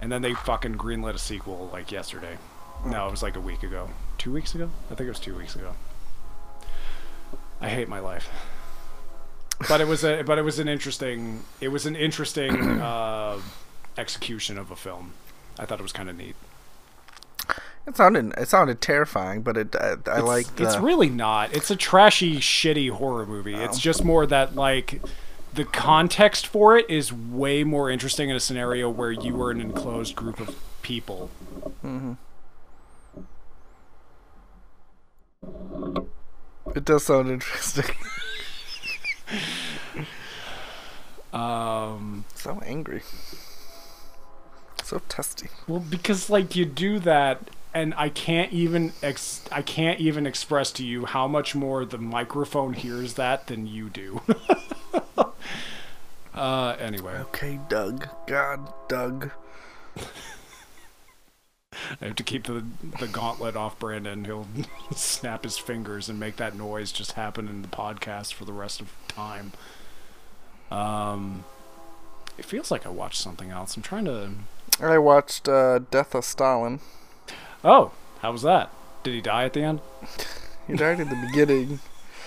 [0.01, 2.39] and then they fucking greenlit a sequel like yesterday.
[2.85, 4.71] No, it was like a week ago, two weeks ago.
[4.89, 5.75] I think it was two weeks ago.
[7.61, 8.29] I hate my life
[9.69, 13.39] but it was a but it was an interesting it was an interesting uh,
[13.97, 15.13] execution of a film.
[15.59, 16.37] I thought it was kind of neat.
[17.87, 21.55] It sounded it sounded terrifying, but it I, I like the, it's really not.
[21.55, 23.55] It's a trashy, shitty horror movie.
[23.55, 25.01] It's just more that like
[25.55, 29.61] the context for it is way more interesting in a scenario where you were an
[29.61, 31.31] enclosed group of people.
[36.77, 37.85] It does sound interesting.
[41.33, 43.03] Um, so angry.
[44.83, 45.49] So testy.
[45.69, 50.73] well, because like you do that, and I can't even ex- I can't even express
[50.73, 54.23] to you how much more the microphone hears that than you do.
[56.35, 57.19] uh, anyway.
[57.19, 58.09] Okay, Doug.
[58.27, 59.31] God, Doug.
[62.01, 62.65] I have to keep the
[63.01, 64.25] the gauntlet off Brandon.
[64.25, 64.47] He'll
[64.95, 68.81] snap his fingers and make that noise just happen in the podcast for the rest
[68.81, 69.53] of time.
[70.71, 71.45] Um,
[72.39, 73.77] it feels like I watched something else.
[73.77, 74.31] I'm trying to.
[74.81, 76.81] I watched uh, Death of Stalin.
[77.65, 78.71] Oh, how was that?
[79.03, 79.81] Did he die at the end?
[80.67, 81.79] He died in the beginning.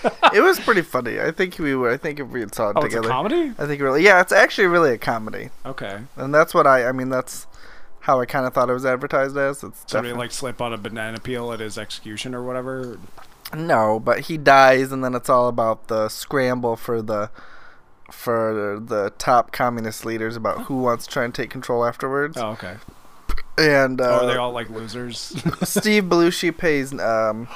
[0.34, 1.20] it was pretty funny.
[1.20, 1.90] I think we were.
[1.90, 3.52] I think if we had saw it Oh, together, comedy.
[3.58, 4.02] I think really.
[4.02, 5.98] Yeah, it's actually really a comedy, Okay.
[6.16, 6.86] and that's what I.
[6.88, 7.46] I mean, that's
[8.00, 9.62] how I kind of thought it was advertised as.
[9.62, 12.98] It's Somebody definitely- like slip on a banana peel at his execution or whatever.
[13.54, 17.30] No, but he dies, and then it's all about the scramble for the
[18.10, 22.36] for the top communist leaders about who wants to try and take control afterwards.
[22.36, 22.76] Oh, okay.
[23.58, 25.18] And uh, oh, are they all like losers?
[25.62, 27.48] Steve Belushi plays um,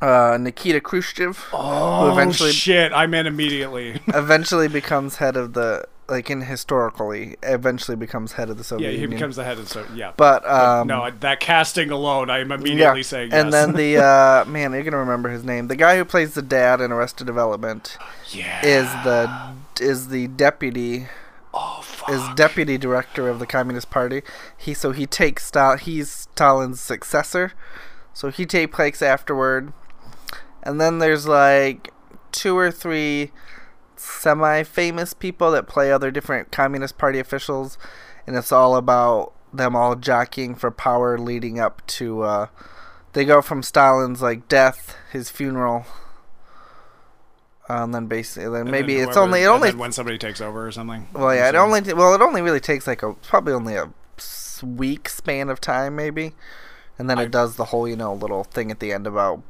[0.00, 2.92] uh, Nikita Khrushchev, oh eventually- shit!
[2.92, 4.00] I meant immediately.
[4.08, 9.02] eventually becomes head of the like in historically eventually becomes head of the Soviet Union.
[9.02, 9.96] yeah, he becomes the head of Soviet.
[9.96, 10.12] yeah.
[10.16, 13.42] but um, no, that casting alone, I am yeah, immediately saying yes.
[13.42, 15.68] and then the uh, man, you're gonna remember his name.
[15.68, 17.96] The guy who plays the dad in Arrested Development
[18.30, 18.64] yeah.
[18.64, 21.06] is the is the deputy
[21.54, 22.10] oh fuck.
[22.10, 24.22] is deputy director of the Communist Party.
[24.56, 27.52] He so he takes Stal he's Stalin's successor.
[28.14, 29.72] So he takes place afterward.
[30.62, 31.92] And then there's like
[32.32, 33.30] two or three
[33.98, 37.76] semi-famous people that play other different Communist Party officials
[38.26, 42.46] and it's all about them all jockeying for power leading up to uh
[43.14, 45.86] they go from Stalin's like death, his funeral,
[47.70, 50.18] uh, and then basically then And maybe then it's whoever- only it only when somebody
[50.18, 51.08] takes over or something.
[51.12, 53.90] well, yeah, it only well, it only really takes like a probably only a
[54.62, 56.34] week span of time, maybe,
[56.98, 59.42] and then I- it does the whole you know little thing at the end about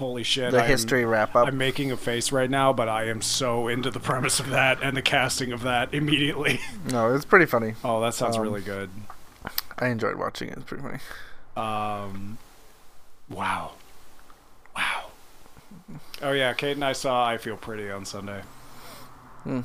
[0.00, 0.50] Holy shit!
[0.52, 1.46] the I am- history wrap up.
[1.46, 4.82] I'm making a face right now, but I am so into the premise of that
[4.82, 6.58] and the casting of that immediately.
[6.90, 7.74] no, it's pretty funny.
[7.84, 8.88] oh, that sounds Um, really good.
[9.78, 10.56] I enjoyed watching it.
[10.56, 10.98] It's pretty funny.
[11.54, 12.38] Um,
[13.28, 13.72] wow,
[14.74, 15.04] wow.
[16.22, 18.40] Oh yeah, Kate and I saw I Feel Pretty on Sunday.
[19.44, 19.60] Hmm.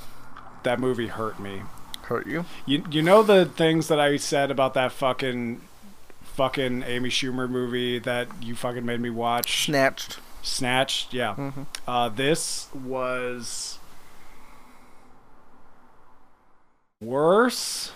[0.64, 1.62] That movie hurt me.
[2.04, 2.46] Hurt you?
[2.66, 5.62] You you know the things that I said about that fucking
[6.24, 9.66] fucking Amy Schumer movie that you fucking made me watch?
[9.66, 10.20] Snatched.
[10.46, 11.34] Snatched, yeah.
[11.34, 13.80] hmm Uh, this was
[17.02, 17.92] worse.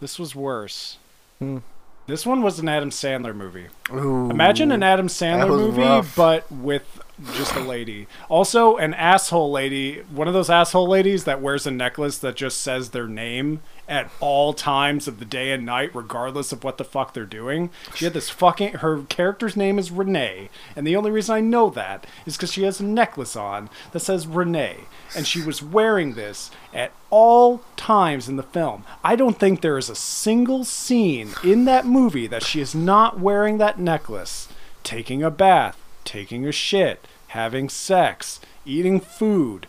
[0.00, 0.98] This was worse.
[1.38, 1.58] Hmm.
[2.06, 3.68] This one was an Adam Sandler movie.
[3.92, 4.28] Ooh.
[4.30, 6.14] Imagine an Adam Sandler movie, rough.
[6.16, 7.00] but with
[7.34, 8.06] just a lady.
[8.28, 12.60] Also, an asshole lady, one of those asshole ladies that wears a necklace that just
[12.60, 16.84] says their name at all times of the day and night, regardless of what the
[16.84, 17.70] fuck they're doing.
[17.94, 18.74] She had this fucking.
[18.74, 22.62] Her character's name is Renee, and the only reason I know that is because she
[22.62, 24.76] has a necklace on that says Renee,
[25.16, 28.84] and she was wearing this at all times in the film.
[29.02, 33.18] I don't think there is a single scene in that movie that she is not
[33.18, 34.48] wearing that necklace,
[34.84, 39.66] taking a bath, taking a shit, having sex, eating food,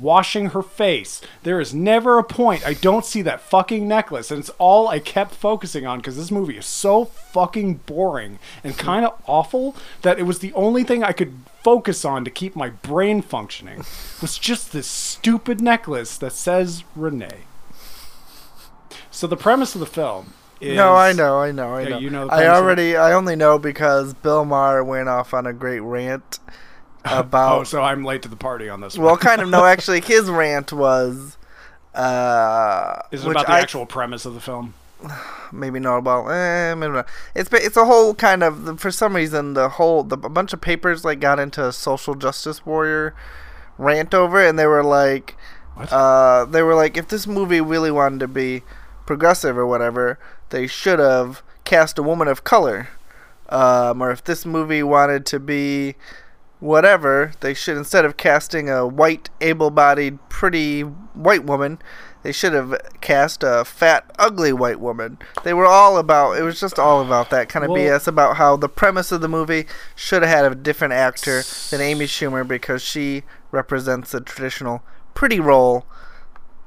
[0.00, 1.20] washing her face.
[1.42, 4.98] There is never a point I don't see that fucking necklace, and it's all I
[4.98, 8.80] kept focusing on because this movie is so fucking boring and hmm.
[8.80, 12.56] kind of awful that it was the only thing I could focus on to keep
[12.56, 13.84] my brain functioning
[14.22, 17.44] was just this stupid necklace that says Renee.
[19.10, 21.98] So the premise of the film is No, I know, I know, I Yeah, know.
[21.98, 25.80] you know I already, I only know because Bill Maher went off on a great
[25.80, 26.38] rant
[27.10, 27.66] Oh, about.
[27.68, 29.04] so I'm late to the party on this one.
[29.06, 29.20] well, one.
[29.20, 29.64] kind of no.
[29.74, 31.36] Actually, his rant was.
[31.94, 34.74] Uh, Is it about the I- actual premise of the film?
[35.52, 37.06] maybe not about eh, maybe not.
[37.34, 40.60] it's it's a whole kind of for some reason the whole the a bunch of
[40.60, 43.14] papers like got into a social justice warrior
[43.78, 45.36] rant over it, and they were like
[45.76, 45.92] What?
[45.92, 48.62] uh they were like if this movie really wanted to be
[49.06, 50.18] progressive or whatever
[50.50, 52.88] they should have cast a woman of color
[53.50, 55.94] um or if this movie wanted to be
[56.60, 61.78] whatever they should instead of casting a white able-bodied pretty white woman
[62.22, 65.18] they should have cast a fat ugly white woman.
[65.44, 68.36] They were all about it was just all about that kind of Well- bs about
[68.36, 72.46] how the premise of the movie should have had a different actor than amy schumer
[72.46, 74.82] because she represents a traditional
[75.14, 75.86] pretty role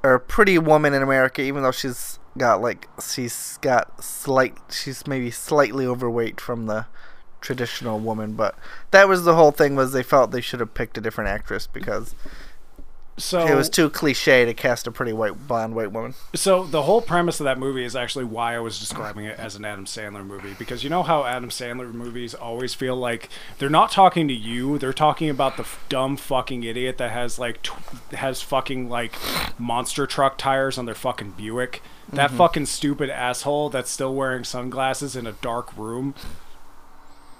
[0.03, 5.29] or pretty woman in america even though she's got like she's got slight she's maybe
[5.29, 6.85] slightly overweight from the
[7.41, 8.55] traditional woman but
[8.91, 11.67] that was the whole thing was they felt they should have picked a different actress
[11.67, 12.15] because
[13.17, 16.83] So it was too cliche to cast a pretty white blonde white woman So the
[16.83, 19.85] whole premise of that movie is actually why I was describing it as an Adam
[19.85, 24.27] Sandler movie because you know how Adam Sandler movies always feel like they're not talking
[24.27, 28.41] to you, they're talking about the f- dumb fucking idiot that has like tw- has
[28.41, 29.15] fucking like
[29.59, 31.81] monster truck tires on their fucking Buick.
[32.11, 32.37] That mm-hmm.
[32.37, 36.13] fucking stupid asshole that's still wearing sunglasses in a dark room.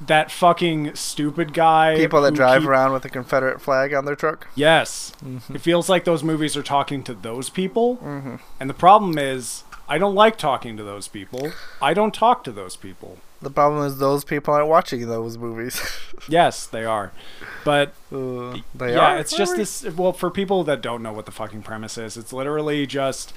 [0.07, 1.95] That fucking stupid guy.
[1.95, 5.13] people that drive keep- around with a confederate flag on their truck Yes.
[5.23, 5.55] Mm-hmm.
[5.55, 7.97] It feels like those movies are talking to those people.
[7.97, 8.35] Mm-hmm.
[8.59, 11.51] And the problem is, I don't like talking to those people.
[11.81, 13.17] I don't talk to those people.
[13.41, 15.81] the problem is those people aren't watching those movies
[16.29, 17.11] Yes, they are.
[17.65, 19.83] But Uh, they yeah, are it's just this.
[19.83, 23.33] Well, for people that don't know what the fucking premise is, it's literally just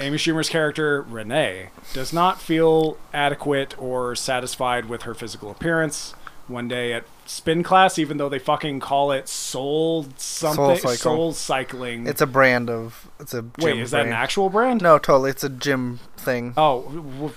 [0.00, 6.14] Amy Schumer's character, Renee, does not feel adequate or satisfied with her physical appearance.
[6.48, 10.96] One day at spin class, even though they fucking call it soul something, Cycle.
[10.96, 12.08] soul cycling.
[12.08, 14.82] it's a brand of it's a Wait, is that an actual brand?
[14.82, 16.80] no totally it's a gym thing Oh,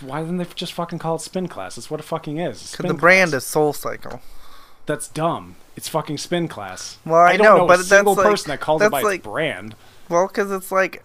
[0.02, 1.76] why didn't they just fucking call it spin class?
[1.76, 2.58] That's what it fucking is.
[2.58, 3.44] because Spin the brand class.
[3.44, 4.20] is soul cycle
[4.88, 5.58] That's dumb.
[5.76, 6.98] It's fucking spin class.
[7.06, 8.92] Well, I don't know, know, but a single that's like- person that calls it that's
[8.92, 9.76] by like- its brand.
[10.10, 11.04] well because it's like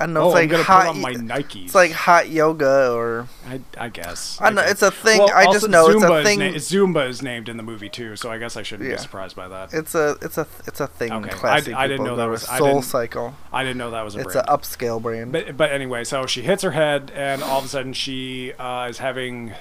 [0.00, 1.64] i don't know Oh, it's like I'm gonna hot put on my Nikes.
[1.64, 4.38] it's like hot yoga or I, I guess.
[4.40, 4.70] I know, guess.
[4.72, 5.18] it's a thing.
[5.18, 7.56] Well, I also, just know it's a Zumba is thing- na- Zumba is named in
[7.56, 8.96] the movie too, so I guess I shouldn't Yeah.
[8.96, 9.72] be surprised by that.
[9.72, 11.12] It's a it's a it's a thing.
[11.12, 13.34] Okay, I- Classy I didn't know that was- I Soul Cycle.
[13.52, 14.28] I didn't know that was a brand.
[14.28, 15.32] It's an upscale brand.
[15.32, 18.86] But but anyway, so she hits her head, and all of a sudden she uh,
[18.88, 19.54] is having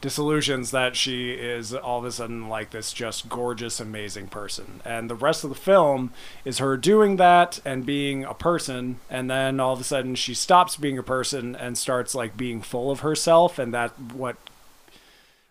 [0.00, 4.80] disillusions that she is all of a sudden like this just gorgeous, amazing person.
[4.84, 6.12] And the rest of the film
[6.44, 10.34] is her doing that and being a person, and then all of a sudden she
[10.34, 14.36] stops being a person and starts like being full of herself, and that what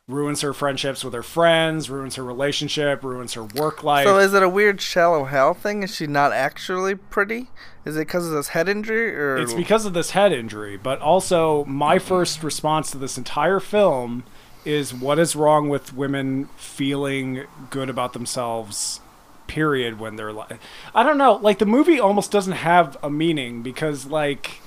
[0.07, 4.05] ruins her friendships with her friends, ruins her relationship, ruins her work life.
[4.05, 5.81] so is it a weird Shallow Hal thing?
[5.81, 7.47] Is she not actually pretty?
[7.85, 10.99] Is it because of this head injury or It's because of this head injury, but
[11.01, 14.23] also my first response to this entire film
[14.65, 18.99] is what is wrong with women feeling good about themselves
[19.47, 20.59] period when they're like
[20.93, 24.59] I don't know, like the movie almost doesn't have a meaning because like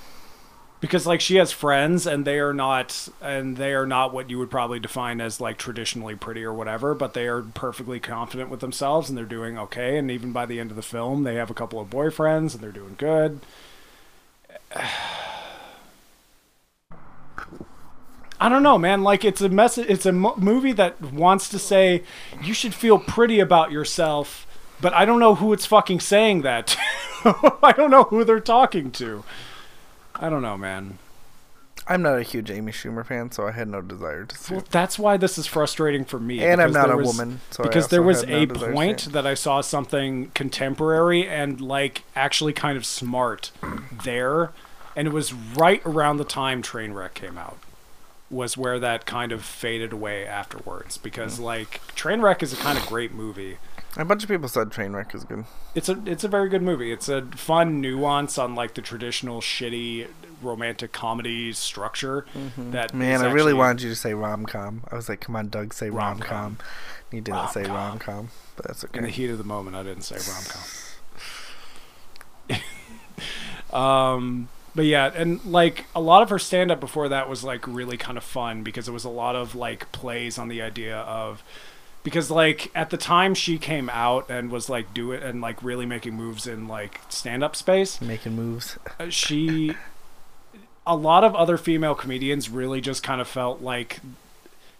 [0.81, 4.39] because like she has friends and they are not and they are not what you
[4.39, 8.61] would probably define as like traditionally pretty or whatever but they are perfectly confident with
[8.61, 9.99] themselves and they're doing okay.
[9.99, 12.63] And even by the end of the film they have a couple of boyfriends and
[12.63, 13.41] they're doing good
[18.41, 19.03] I don't know, man.
[19.03, 19.87] Like it's a message.
[19.89, 22.03] It's a mo- movie that wants to say
[22.43, 24.47] you should feel pretty about yourself,
[24.81, 26.69] but I don't know who it's fucking saying that.
[26.69, 26.79] to.
[27.63, 29.25] I don't know who they're talking to.
[30.15, 30.99] I don't know, man.
[31.91, 34.55] I'm not a huge Amy Schumer fan, so I had no desire to see.
[34.55, 34.71] Well, it.
[34.71, 36.45] that's why this is frustrating for me.
[36.45, 39.13] And I'm not a was- woman, so I because there was no a see point
[39.13, 43.51] that I saw something contemporary and like actually kind of smart
[44.05, 44.53] there,
[44.95, 47.59] and it was right around the time Trainwreck came out.
[48.31, 52.85] Was where that kind of faded away afterwards because like Trainwreck is a kind of
[52.87, 53.57] great movie.
[53.97, 55.45] A bunch of people said Trainwreck is good.
[55.75, 56.93] It's a it's a very good movie.
[56.93, 60.09] It's a fun nuance on like the traditional shitty
[60.43, 62.27] romantic comedy structure.
[62.57, 62.99] That Mm-hmm.
[62.99, 64.83] Man, is I really wanted you to say rom com.
[64.93, 66.37] I was like, come on, Doug, say rom com.
[66.37, 66.59] Rom-com.
[67.11, 67.75] You didn't say Rom-com.
[67.75, 69.75] rom com, but that's in the heat of the moment.
[69.75, 70.45] I didn't say rom
[72.51, 72.61] com.
[74.17, 74.49] um,
[74.79, 77.97] but yeah, and like a lot of her stand up before that was like really
[77.97, 81.43] kind of fun because it was a lot of like plays on the idea of
[82.05, 85.61] because like at the time she came out and was like do it and like
[85.65, 88.79] really making moves in like stand up space Making moves.
[89.01, 89.75] uh, she
[90.87, 93.99] a lot of other female comedians really just kind of felt like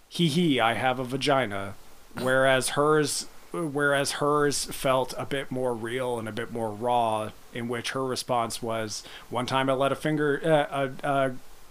[0.07, 1.73] hee hee i have a vagina
[2.21, 7.67] whereas hers whereas hers felt a bit more real and a bit more raw in
[7.67, 11.07] which her response was one time i let a finger uh, a,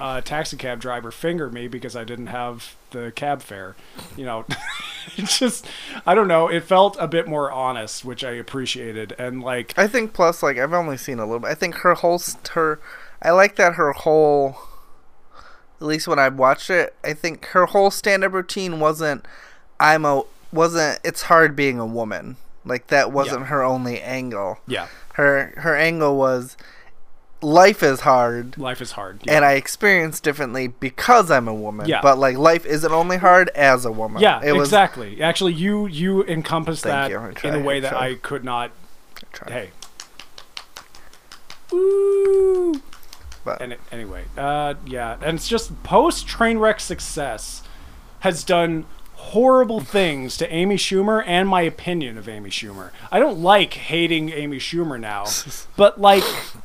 [0.01, 3.77] a, a taxi cab driver finger me because i didn't have the cab fare
[4.17, 4.45] you know
[5.17, 5.67] it's just
[6.05, 9.87] i don't know it felt a bit more honest which i appreciated and like I
[9.87, 11.51] think plus, like, I've only seen a little bit.
[11.51, 12.21] I think her whole,
[12.51, 12.81] her,
[13.23, 14.57] I like that her whole,
[15.81, 19.25] at least when I watched it, I think her whole stand up routine wasn't,
[19.79, 22.37] I'm a, wasn't, it's hard being a woman.
[22.65, 24.59] Like, that wasn't her only angle.
[24.67, 26.57] yeah Her, her angle was,
[27.41, 28.59] life is hard.
[28.59, 31.87] life is hard and I experience differently because I'm a woman.
[31.89, 32.01] Yeah.
[32.03, 34.21] But like life isn't only hard as a woman.
[34.21, 35.23] Yeah, it was, exactly.
[35.23, 37.19] Actually, you you encompass that you.
[37.45, 37.95] In a way that.
[37.95, 38.73] I could not.
[39.33, 39.53] Try.
[39.53, 39.71] Hey.
[41.71, 42.81] Woo!
[43.45, 47.63] But And anyway, uh, yeah, and it's just post train wreck success
[48.21, 48.85] has done
[49.19, 52.91] horrible things to Amy Schumer and my opinion of Amy Schumer.
[53.11, 55.27] I don't like hating Amy Schumer now,
[55.77, 56.25] but like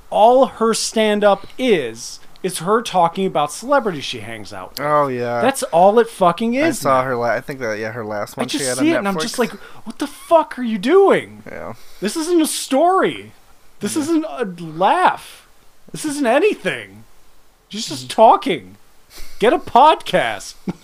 [0.10, 4.82] all her stand up is is her talking about celebrities she hangs out with.
[4.82, 6.80] oh yeah, That's all it fucking is.
[6.80, 7.08] I saw now.
[7.08, 7.16] her.
[7.16, 8.98] La- I think that yeah, her last one I she just had see on it
[9.00, 9.52] and I'm just like,
[9.86, 11.42] what the fuck are you doing?
[11.46, 11.74] yeah.
[12.02, 13.32] This isn't a story.
[13.80, 15.48] This isn't a laugh.
[15.92, 17.04] This isn't anything.
[17.70, 18.78] She's just talking.
[19.40, 20.56] Get a podcast.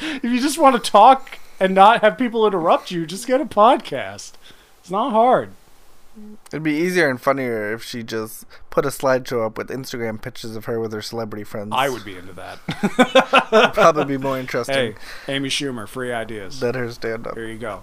[0.22, 3.44] if you just want to talk and not have people interrupt you, just get a
[3.44, 4.32] podcast.
[4.80, 5.50] It's not hard.
[6.48, 10.56] It'd be easier and funnier if she just put a slideshow up with Instagram pictures
[10.56, 11.70] of her with her celebrity friends.
[11.72, 12.58] I would be into that.
[13.74, 14.94] Probably be more interesting hey,
[15.32, 16.58] Amy Schumer, free ideas.
[16.58, 17.34] than her stand up.
[17.36, 17.82] Here you go.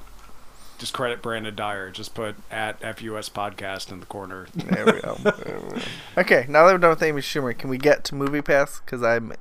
[0.78, 1.90] Just credit Brandon Dyer.
[1.90, 4.48] Just put at FUS podcast in the corner.
[4.54, 5.16] There we go.
[5.16, 5.86] There we go.
[6.18, 8.82] Okay, now that we're done with Amy Schumer, can we get to Movie Pass?
[8.82, 9.32] Because I'm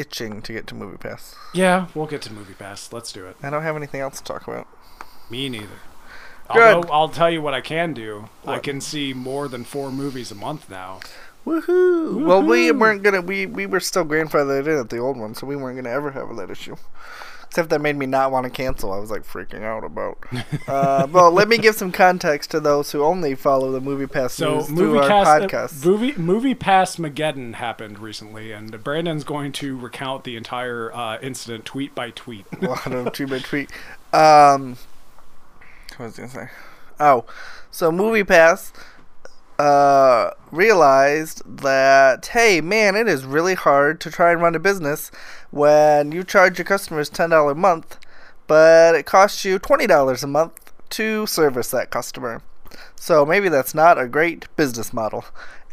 [0.00, 1.34] itching to get to Movie Pass.
[1.54, 2.92] yeah, we'll get to Movie Pass.
[2.92, 3.36] Let's do it.
[3.42, 4.66] I don't have anything else to talk about.
[5.28, 5.66] Me neither.
[6.52, 6.74] Good.
[6.74, 8.28] Although I'll tell you what I can do.
[8.44, 10.98] I can see more than four movies a month now.
[11.46, 12.24] Woohoo!
[12.26, 13.20] Well, we weren't gonna.
[13.22, 16.10] We we were still grandfathered in at the old one, so we weren't gonna ever
[16.10, 16.76] have that issue.
[17.50, 18.92] Except that made me not want to cancel.
[18.92, 20.18] I was like freaking out about.
[20.68, 24.34] uh, well, let me give some context to those who only follow the Movie Pass
[24.34, 25.84] So news through movie our cast, uh, podcast.
[25.84, 31.64] movie movie pass Mageddon happened recently, and Brandon's going to recount the entire uh, incident
[31.64, 32.46] tweet by tweet.
[32.62, 33.68] well, tweet by tweet.
[34.12, 34.76] Um,
[35.96, 36.50] what was I gonna say?
[37.00, 37.24] Oh,
[37.72, 38.72] so Movie Pass
[39.60, 45.10] uh, realized that hey, man, it is really hard to try and run a business
[45.50, 47.98] when you charge your customers ten dollar a month,
[48.46, 52.40] but it costs you twenty dollars a month to service that customer.
[52.96, 55.26] So maybe that's not a great business model.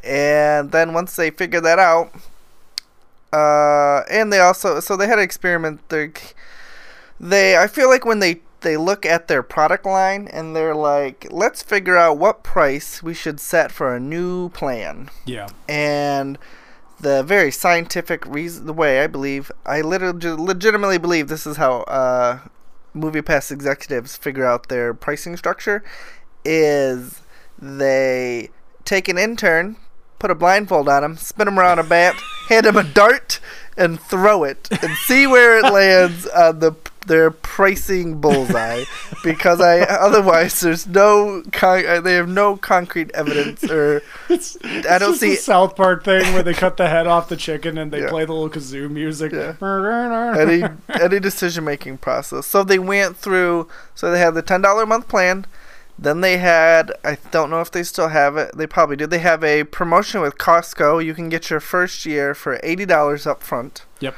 [0.04, 2.14] And then once they figure that out,
[3.32, 5.88] uh, and they also so they had an experiment.
[5.88, 6.12] They
[7.22, 11.26] they I feel like when they they look at their product line and they're like,
[11.32, 15.10] let's figure out what price we should set for a new plan.
[15.26, 16.38] yeah, And
[17.00, 21.84] the very scientific reason, the way I believe, I literally legitimately believe this is how
[21.84, 22.40] uh,
[22.94, 25.82] movie pass executives figure out their pricing structure
[26.44, 27.22] is
[27.58, 28.50] they
[28.84, 29.78] take an intern,
[30.20, 32.16] put a blindfold on him, spin him around a bat,
[32.50, 33.40] hand him a dart,
[33.78, 36.74] and throw it, and see where it lands on the
[37.06, 38.84] their pricing bullseye.
[39.24, 44.98] Because I otherwise there's no con- uh, they have no concrete evidence or it's, I
[44.98, 47.92] don't see the South Park thing where they cut the head off the chicken and
[47.94, 48.10] they Yeah.
[48.10, 49.32] play the little kazoo music.
[49.32, 49.54] Yeah.
[50.38, 50.64] any
[51.02, 52.46] any decision making process.
[52.46, 53.70] So they went through.
[53.96, 55.46] So they had the ten dollar a month plan.
[56.00, 58.56] Then they had, I don't know if they still have it.
[58.56, 59.08] They probably do.
[59.08, 61.04] They have a promotion with Costco.
[61.04, 63.84] You can get your first year for eighty dollars up front.
[64.00, 64.16] Yep.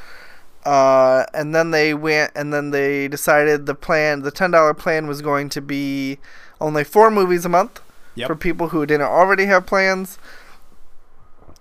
[0.64, 5.06] Uh, and then they went, and then they decided the plan, the ten dollar plan,
[5.06, 6.18] was going to be
[6.60, 7.80] only four movies a month
[8.14, 8.26] Yep.
[8.26, 10.18] for people who didn't already have plans.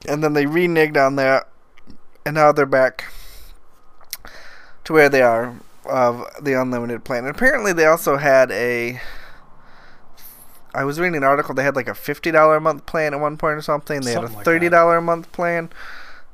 [0.06, 1.48] And then they reneged on that,
[2.26, 3.06] and now they're back
[4.84, 5.56] to where they are
[5.86, 7.26] of the unlimited plan.
[7.26, 9.00] And apparently, they also had a.
[10.74, 11.56] I was reading an article.
[11.56, 14.02] They had like a fifty dollar a month plan at one point or something.
[14.02, 15.70] They had a thirty dollar a month plan.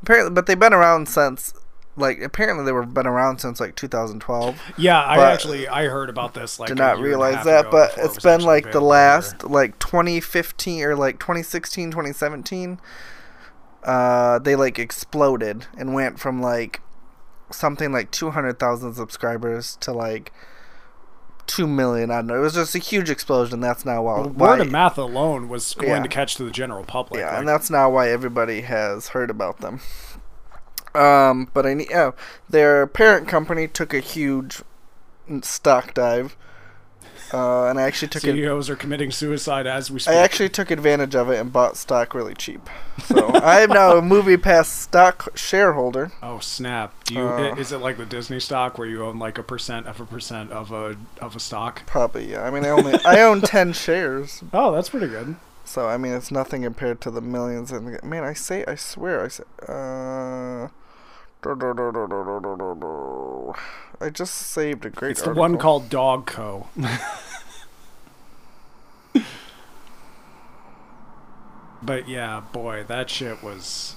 [0.02, 1.54] Apparently, but they've been around since.
[1.98, 4.60] Like apparently, they were been around since like 2012.
[4.78, 7.72] Yeah, I actually I heard about this like Did not year and a realize that,
[7.72, 9.50] but it it's was been like the last here.
[9.50, 12.80] like 2015 or like 2016, 2017.
[13.84, 16.82] Uh, they like exploded and went from like
[17.52, 20.34] something like 200,000 subscribers to like
[21.48, 22.12] 2 million.
[22.12, 22.36] I don't know.
[22.36, 23.60] It was just a huge explosion.
[23.60, 24.20] That's now why.
[24.22, 26.02] Well, word of mouth alone was going Yeah.
[26.04, 27.20] to catch to the general public.
[27.22, 29.80] yeah, like, and that's now why everybody has heard about them.
[30.94, 31.92] Um, but I need.
[31.94, 32.16] Oh,
[32.50, 34.62] their parent company took a huge
[35.42, 36.38] stock dive,
[37.36, 38.34] uh, and I actually took it.
[38.34, 40.14] CEOs are committing suicide as we speak.
[40.16, 42.70] I actually took advantage of it and bought stock really cheap.
[43.04, 46.12] So I am now a Movie Pass stock shareholder.
[46.24, 46.94] oh snap!
[47.06, 47.22] Do you?
[47.28, 50.06] Uh, is it like the Disney stock where you own like a percent of a
[50.06, 51.86] percent of a of a stock?
[51.86, 52.44] Probably, yeah.
[52.44, 55.36] I mean, I only I own ten shares, Oh, that's pretty good.
[55.66, 57.72] so I mean, it's nothing compared to the millions.
[57.72, 60.68] And man, I say, I swear, I say, uh,
[64.02, 65.12] I just saved a great.
[65.12, 65.42] It's the article.
[65.42, 66.68] one called Dog Co.
[71.82, 73.96] but yeah, boy, that shit was.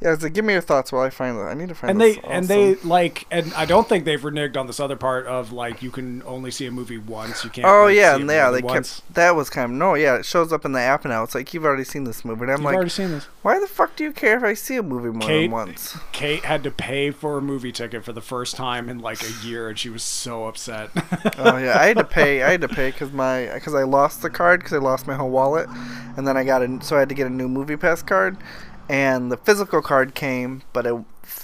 [0.00, 1.42] Yeah, it's like, give me your thoughts while I find that.
[1.48, 1.90] I need to find.
[1.90, 5.26] And they and they like and I don't think they've reneged on this other part
[5.26, 7.44] of like you can only see a movie once.
[7.44, 7.66] You can't.
[7.66, 10.16] Oh like, yeah, and yeah, they than kept that was kind of no, yeah.
[10.16, 11.22] It shows up in the app now.
[11.22, 13.24] It's like you've already seen this movie, and I'm You've like, already seen this.
[13.42, 15.98] why the fuck do you care if I see a movie more Kate- than once?
[16.12, 19.46] Kate had to pay for a movie ticket for the first time in like a
[19.46, 20.88] year, and she was so upset.
[21.36, 22.42] oh yeah, I had to pay.
[22.42, 25.14] I had to pay because my because I lost the card because I lost my
[25.14, 25.68] whole wallet,
[26.16, 28.38] and then I got a so I had to get a new Movie Pass card,
[28.90, 30.96] and the physical card came, but it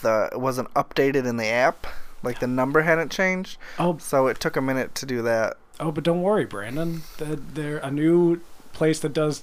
[0.02, 1.86] the it wasn't updated in the app.
[2.22, 5.56] Like the number hadn't changed, oh, so it took a minute to do that.
[5.78, 7.02] oh, but don't worry, Brandon.
[7.18, 8.40] The, there a new
[8.72, 9.42] place that does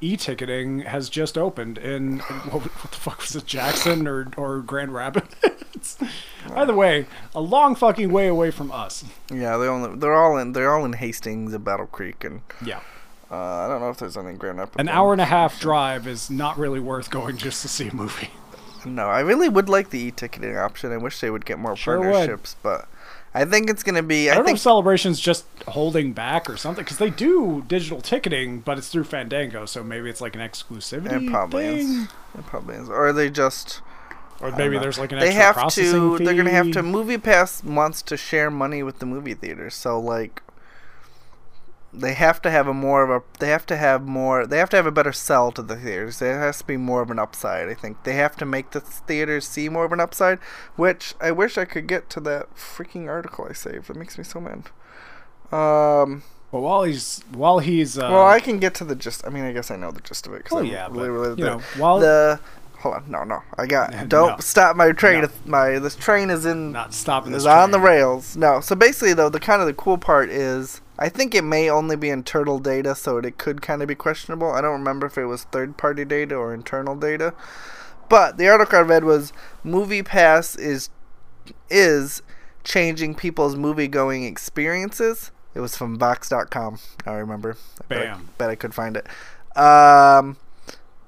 [0.00, 4.92] e-ticketing has just opened in what, what the fuck was it, Jackson or or Grand
[4.92, 5.96] Rapids?
[6.54, 9.04] Either way, a long fucking way away from us.
[9.32, 12.80] Yeah, they only they're all in they're all in Hastings and Battle Creek, and Yeah,
[13.32, 14.76] uh, I don't know if there's anything in Grand Rapids.
[14.78, 17.94] an hour and a half drive is not really worth going just to see a
[17.94, 18.30] movie.
[18.84, 20.92] No, I really would like the e-ticketing option.
[20.92, 22.10] I wish they would get more Sure would.
[22.12, 22.88] partnerships, but
[23.32, 24.28] I think it's gonna be.
[24.28, 27.64] I I, don't know think if Celebration's just holding back or something because they do
[27.68, 31.78] digital ticketing, but it's through Fandango, so maybe it's like an exclusivity it probably thing,
[31.78, 32.08] is.
[32.38, 32.88] It probably is.
[32.90, 33.80] Or they just.
[34.40, 36.18] or maybe there's like an they extra have to.
[36.18, 36.24] fee.
[36.24, 36.82] They're gonna have to.
[36.82, 40.42] Movie Pass wants to share money with the movie theaters, so like.
[41.94, 43.22] They have to have a more of a.
[43.38, 44.46] They have to have more.
[44.46, 46.20] They have to have a better sell to the theaters.
[46.20, 47.68] There has to be more of an upside.
[47.68, 50.38] I think they have to make the theaters see more of an upside.
[50.76, 53.90] Which I wish I could get to that freaking article I saved.
[53.90, 54.70] It makes me so mad.
[55.52, 56.22] Um.
[56.50, 59.26] But while he's while he's uh, well, I can get to the gist.
[59.26, 60.44] I mean, I guess I know the gist of it.
[60.44, 62.40] 'cause well, I yeah, but literally- you know, while the
[62.78, 63.90] hold on, no, no, I got.
[63.94, 64.04] No.
[64.06, 65.22] Don't stop my train.
[65.22, 65.28] No.
[65.46, 68.36] My this train is in not stopping this is on the rails.
[68.36, 71.70] No, so basically though, the kind of the cool part is I think it may
[71.70, 74.50] only be internal data, so it could kind of be questionable.
[74.52, 77.34] I don't remember if it was third party data or internal data.
[78.08, 79.32] But the article I read was
[79.64, 80.90] Movie Pass is
[81.70, 82.22] is
[82.62, 85.30] changing people's movie going experiences.
[85.54, 86.78] It was from Vox.com.
[87.06, 87.56] I remember.
[87.80, 88.28] I bet I- Bam.
[88.38, 89.06] bet I could find it.
[89.58, 90.36] Um,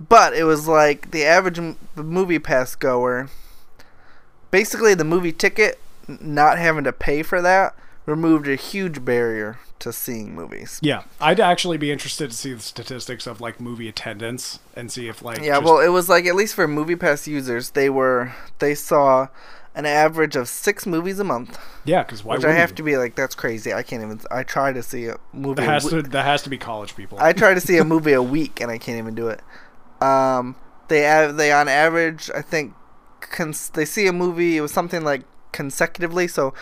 [0.00, 3.28] but it was like the average m- movie pass goer.
[4.50, 7.74] Basically, the movie ticket, not having to pay for that,
[8.06, 10.78] removed a huge barrier to seeing movies.
[10.82, 15.08] Yeah, I'd actually be interested to see the statistics of like movie attendance and see
[15.08, 17.88] if like Yeah, just- well, it was like at least for movie pass users, they
[17.90, 19.28] were they saw
[19.76, 22.76] an average of six movies a month, yeah, because why which I have you?
[22.76, 23.74] to be like, that's crazy.
[23.74, 24.20] I can't even.
[24.30, 25.62] I try to see a movie.
[25.62, 27.18] That has to that has to be college people.
[27.20, 29.40] I try to see a movie a week and I can't even do it.
[30.00, 30.54] Um,
[30.88, 32.74] they have they on average I think
[33.20, 34.56] cons- they see a movie.
[34.56, 36.54] It was something like consecutively, so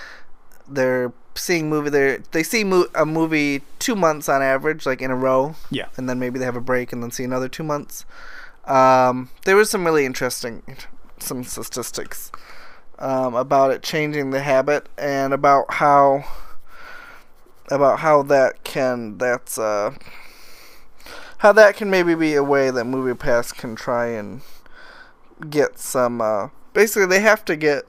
[0.68, 1.90] they're seeing movie.
[1.90, 5.86] They they see mo- a movie two months on average, like in a row, yeah,
[5.96, 8.04] and then maybe they have a break and then see another two months.
[8.64, 10.62] Um, there was some really interesting
[11.18, 12.30] some statistics
[12.98, 16.24] um, about it changing the habit and about how
[17.70, 19.94] about how that can that's uh
[21.38, 24.42] how that can maybe be a way that movie pass can try and
[25.48, 27.84] get some uh basically they have to get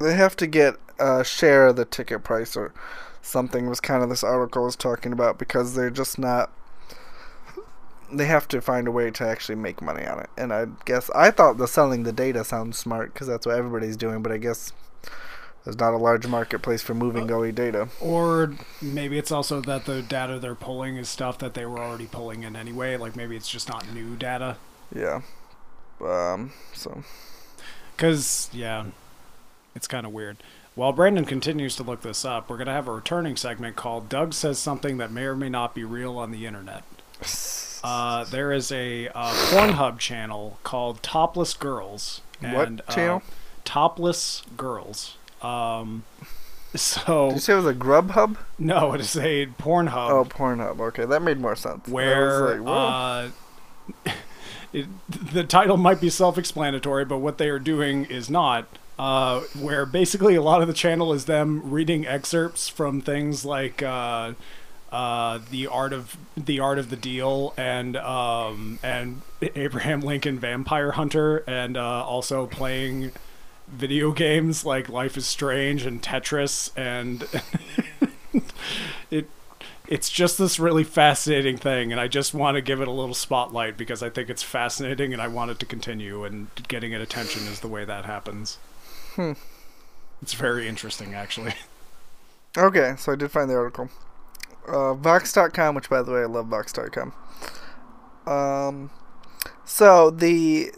[0.00, 2.72] they have to get a share the ticket price or
[3.22, 6.50] something was kind of this article was talking about because they're just not
[8.12, 11.10] they have to find a way to actually make money on it and i guess
[11.10, 14.36] i thought the selling the data sounds smart because that's what everybody's doing but i
[14.36, 14.72] guess
[15.64, 20.02] there's not a large marketplace for moving GUI data Or maybe it's also that the
[20.02, 22.96] data they're pulling is stuff that they were already pulling in anyway.
[22.96, 24.58] Like maybe it's just not new data.
[24.94, 25.20] yeah
[26.00, 27.02] um so
[27.96, 28.86] Because, yeah,
[29.74, 30.36] it's kind of weird.
[30.76, 34.10] While Brandon continues to look this up, we're going to have a returning segment called
[34.10, 36.84] Doug Says Something That May or May Not Be Real on the Internet.
[37.82, 42.20] Uh, there is a uh, Pornhub channel called Topless Girls.
[42.40, 43.22] What And, uh, channel?
[43.64, 45.16] Topless Girls.
[45.40, 46.04] Um,
[46.74, 50.10] so, did you say it was a grubhub no, it is a Pornhub.
[50.10, 53.32] oh pornhub okay that made more sense where like,
[54.06, 54.12] uh,
[54.74, 58.66] it, the title might be self-explanatory, but what they are doing is not.
[58.98, 63.82] Uh, where basically a lot of the channel is them reading excerpts from things like
[63.82, 64.32] uh,
[64.90, 69.20] uh, the art of the art of the deal and um, and
[69.54, 73.12] Abraham Lincoln Vampire Hunter, and uh, also playing
[73.68, 77.26] video games like Life is Strange and Tetris, and
[79.10, 79.28] it
[79.88, 83.14] it's just this really fascinating thing and i just want to give it a little
[83.14, 87.00] spotlight because i think it's fascinating and i want it to continue and getting it
[87.00, 88.58] attention is the way that happens
[89.16, 89.32] Hmm.
[90.22, 91.54] it's very interesting actually
[92.58, 93.90] Okay, so I did find the article.
[94.66, 97.12] Uh, Vox.com, which by the way, I love Vox.com.
[98.26, 98.90] Um,
[99.64, 100.70] so the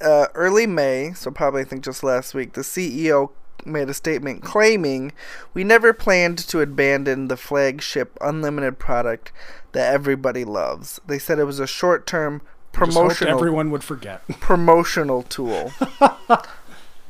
[0.00, 3.30] uh, early May, so probably I think just last week, the CEO
[3.66, 5.12] made a statement claiming
[5.52, 9.32] we never planned to abandon the flagship unlimited product
[9.72, 11.00] that everybody loves.
[11.06, 15.72] They said it was a short-term Just hoped promotional everyone would forget promotional tool.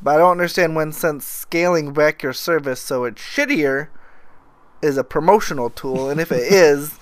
[0.03, 3.89] but I don't understand when since scaling back your service so it's shittier
[4.83, 6.99] is a promotional tool, and if it is,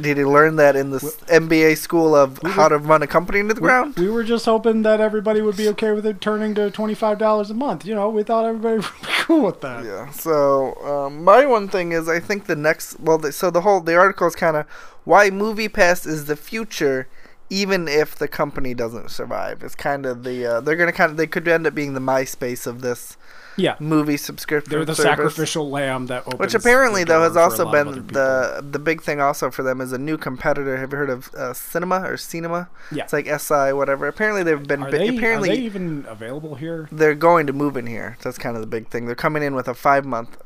[0.00, 3.06] did he learn that in the MBA school of we how were- to run a
[3.08, 3.96] company into the ground?
[3.96, 7.54] we were just hoping that everybody would be okay with it turning to $25 a
[7.54, 10.08] month you know we thought everybody would be cool with that Yeah.
[10.10, 13.80] So um, my one thing is, I think the next, well, the, so the whole
[13.80, 14.66] the article is kind of
[15.02, 17.08] why Movie Pass is the future,
[17.54, 19.62] even if the company doesn't survive.
[19.62, 22.00] It's kind of the uh, they're gonna kind of they could end up being the
[22.00, 23.16] MySpace of this
[23.56, 24.68] yeah movie subscription.
[24.68, 25.10] they're the service.
[25.12, 29.52] sacrificial lamb that opens Which apparently though has also been the the big thing also
[29.52, 30.76] for them is a new competitor.
[30.76, 32.66] Have you heard of uh, Sinemia or Sinemia?
[32.90, 33.04] Yeah.
[33.04, 34.08] It's like SI whatever.
[34.08, 37.52] Apparently they've been are bi- they, apparently are they even available here they're going to
[37.52, 38.16] move in here.
[38.22, 39.06] That's kind of the big thing.
[39.06, 40.36] They're coming in with a five month,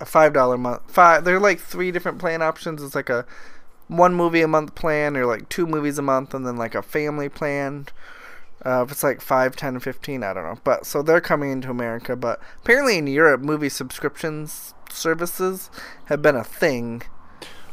[0.00, 0.82] a five dollar month.
[0.88, 1.24] Five.
[1.24, 2.82] They're like three different plan options.
[2.82, 3.24] It's like a
[3.88, 6.82] one movie a month plan, or like two movies a month, and then like a
[6.82, 7.86] family plan.
[8.64, 10.58] Uh, if it's like 5, 10, 15, I don't know.
[10.64, 12.16] But so they're coming into America.
[12.16, 15.70] But apparently in Europe, movie subscriptions services
[16.06, 17.02] have been a thing.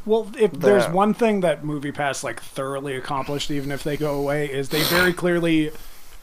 [0.06, 4.52] Well, if there's one thing that MoviePass like thoroughly accomplished, even if they go away,
[4.52, 5.72] is they very clearly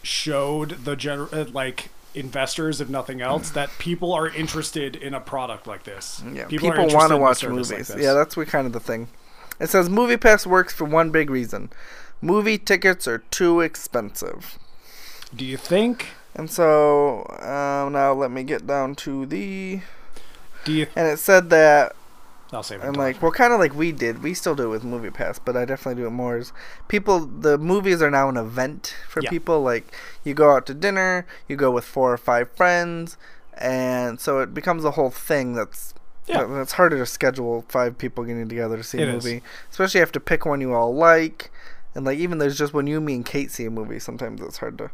[0.03, 5.21] showed the gener- uh, like investors, if nothing else, that people are interested in a
[5.21, 6.23] product like this.
[6.31, 7.91] Yeah, people, people, want to watch movies.
[7.91, 9.09] Like yeah, that's what kind of the thing.
[9.61, 11.71] It says MoviePass works for one big reason:
[12.21, 14.59] movie tickets are too expensive.
[15.35, 16.09] Do you think?
[16.35, 19.81] And so um, now let me get down to the.
[20.65, 20.87] Do you?
[20.97, 21.95] And it said that,
[22.53, 22.87] I'll save it.
[22.87, 24.23] and like, well, kind of like we did.
[24.23, 26.39] We still do it with MoviePass, but I definitely do it more.
[26.39, 26.53] Is
[26.89, 29.31] people the movies are now an event for Yeah.
[29.31, 29.63] people.
[29.63, 29.93] Like
[30.25, 33.17] you go out to dinner, you go with four or five friends,
[33.57, 35.55] and so it becomes a whole thing.
[35.55, 35.95] That's
[36.27, 36.61] Yeah.
[36.63, 39.25] It's harder to schedule five people getting together to see a It is.
[39.25, 41.51] movie, especially you have to pick one you all like.
[41.95, 44.59] And like even there's just when you, me, and Kate see a movie, sometimes it's
[44.59, 44.91] hard to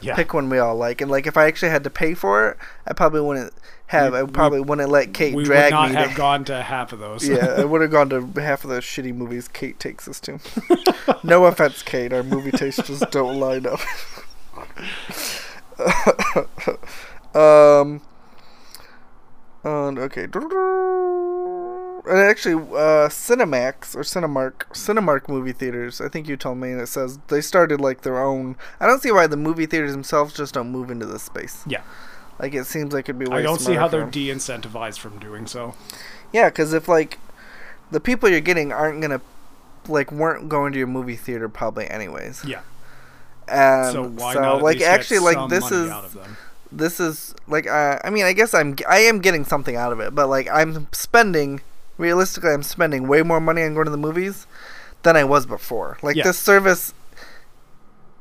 [0.00, 0.16] yeah.
[0.16, 1.00] pick one we all like.
[1.00, 2.56] And like if I actually had to pay for it,
[2.88, 3.52] I probably wouldn't
[3.86, 4.12] have.
[4.14, 5.36] We- I probably wouldn't let Kate drag me.
[5.36, 5.94] we drag would not me.
[5.96, 7.28] have to, gone to half of those.
[7.28, 10.40] yeah, I would have gone to half of those shitty movies Kate takes us to.
[11.22, 12.12] no offense, Kate.
[12.12, 13.80] Our movie tastes just don't line up.
[17.36, 18.00] um.
[19.64, 20.26] And okay.
[22.06, 26.00] And actually, uh, Cinemax or Cinemark, Cinemark movie theaters.
[26.00, 28.56] I think you told me, and it says they started like their own.
[28.80, 31.62] I don't see why the movie theaters themselves just don't move into this space.
[31.66, 31.82] Yeah.
[32.38, 33.26] Like it seems like it'd be.
[33.26, 35.74] Way I don't see how they're de-incentivized from doing so.
[36.32, 37.18] Yeah, because if like
[37.90, 39.20] the people you're getting aren't gonna
[39.88, 42.44] like weren't going to your movie theater probably anyways.
[42.44, 42.62] Yeah.
[43.46, 46.36] And so why so, not like actually like this is out of them?
[46.72, 50.00] This is like uh, I mean I guess I'm I am getting something out of
[50.00, 51.60] it, but like I'm spending
[51.98, 54.46] realistically I'm spending way more money on going to the movies
[55.02, 55.98] than I was before.
[56.02, 56.24] Like Yeah.
[56.24, 56.94] this service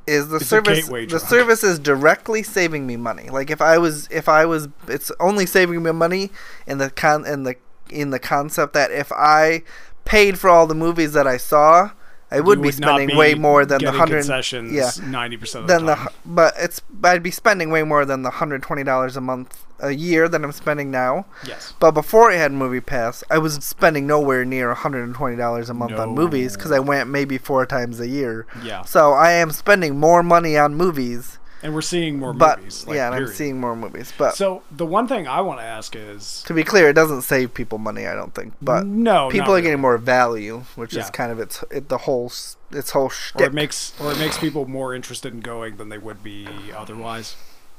[0.08, 1.22] is the It's service the drug.
[1.22, 3.30] service is directly saving me money.
[3.30, 6.32] Like if I was if I was it's only saving me money
[6.66, 7.56] in the con in the
[7.89, 9.64] in the concept that if I
[10.06, 11.91] paid for all the movies that I saw,
[12.32, 15.64] I would, You be spending be way more than the hundred concessions yeah ninety percent
[15.64, 16.08] of the the time.
[16.26, 19.92] but it's I'd be spending way more than the hundred twenty dollars a month a
[19.92, 21.26] year that I'm spending now.
[21.46, 21.74] yes.
[21.80, 25.70] But before I had Movie Pass, I was spending nowhere near hundred and twenty dollars
[25.70, 28.46] a month on movies because I went maybe four times a year.
[28.62, 28.84] Yeah.
[28.84, 32.88] So I am spending more money on movies, And we're seeing more but movies.
[32.88, 34.14] Like, yeah, and I'm seeing more movies.
[34.18, 37.24] But So the one thing I want to ask is to be clear, it doesn't
[37.24, 38.07] save people money.
[38.07, 39.64] I don't think, but no, people are really.
[39.64, 41.03] getting more value, which Yeah.
[41.03, 42.32] is kind of its it, the whole
[42.72, 45.97] its whole or it makes or it makes people more interested in going than they
[45.97, 47.36] would be otherwise.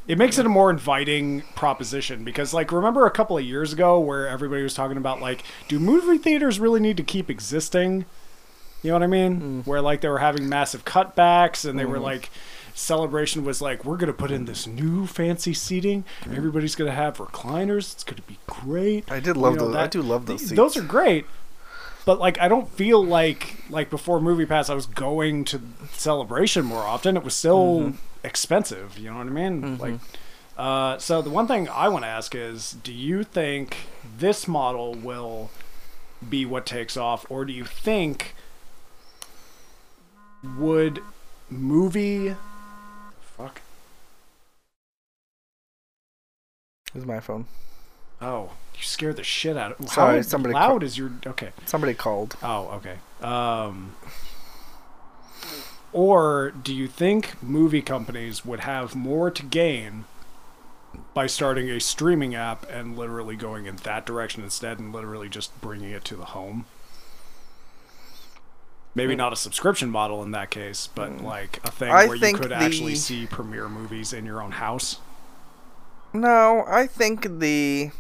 [0.07, 4.01] It makes it a more inviting proposition because, like, remember a couple of years ago
[4.01, 8.07] where everybody was talking about like, do movie theaters really need to keep existing?
[8.83, 9.41] You know what I mean?
[9.41, 9.67] Mm.
[9.67, 12.03] Where like they were having massive cutbacks and they were mm.
[12.03, 12.31] like,
[12.75, 16.05] celebration was like, we're gonna put in this new fancy seating.
[16.31, 17.93] Everybody's gonna have recliners.
[17.95, 19.11] It's gonna be great.
[19.11, 19.77] I did love You know, those.
[19.77, 20.39] I do love those.
[20.41, 20.57] th- Seats.
[20.57, 21.27] Those are great.
[22.07, 25.61] But like I don't feel like like before Movie Pass I was going to
[25.93, 27.17] Celebration more often.
[27.17, 27.97] It was still Mm-hmm.
[28.25, 29.79] expensive, you know what I mean?
[29.79, 29.95] Like
[30.59, 33.77] uh so the one thing I want to ask is do you think
[34.19, 35.51] this model will
[36.29, 38.35] be what takes off or do you think
[40.59, 41.01] would
[41.51, 42.35] movie
[46.93, 47.47] This is my phone.
[48.21, 51.51] oh you scared the shit out of Sorry, how somebody loud called- is your okay
[51.67, 52.37] Somebody called.
[52.43, 52.97] Oh, okay.
[53.21, 53.95] Um,
[55.93, 60.05] or do you think movie companies would have more to gain
[61.15, 65.59] by starting a streaming app and literally going in that direction instead and literally just
[65.61, 66.65] bringing it to the home?
[68.95, 72.35] Maybe not a subscription model in that case, but like a thing I where you
[72.37, 74.99] could actually see premiere movies in your own house.
[76.13, 77.91] No, I think the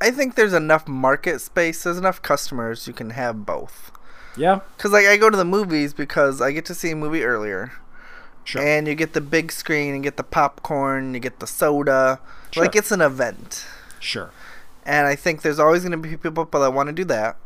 [0.00, 3.92] I think there's enough market space, there's enough customers you can have both.
[4.36, 7.24] Yeah, Cuz like I go to the movies because I get to see a movie
[7.24, 7.72] earlier.
[8.44, 8.62] sure.
[8.62, 12.20] And you get the big screen, you get the popcorn, you get the soda.
[12.52, 12.62] Sure.
[12.64, 13.66] Like it's an event.
[13.98, 14.32] sure.
[14.84, 17.36] And I think there's always going to be people that want to do that.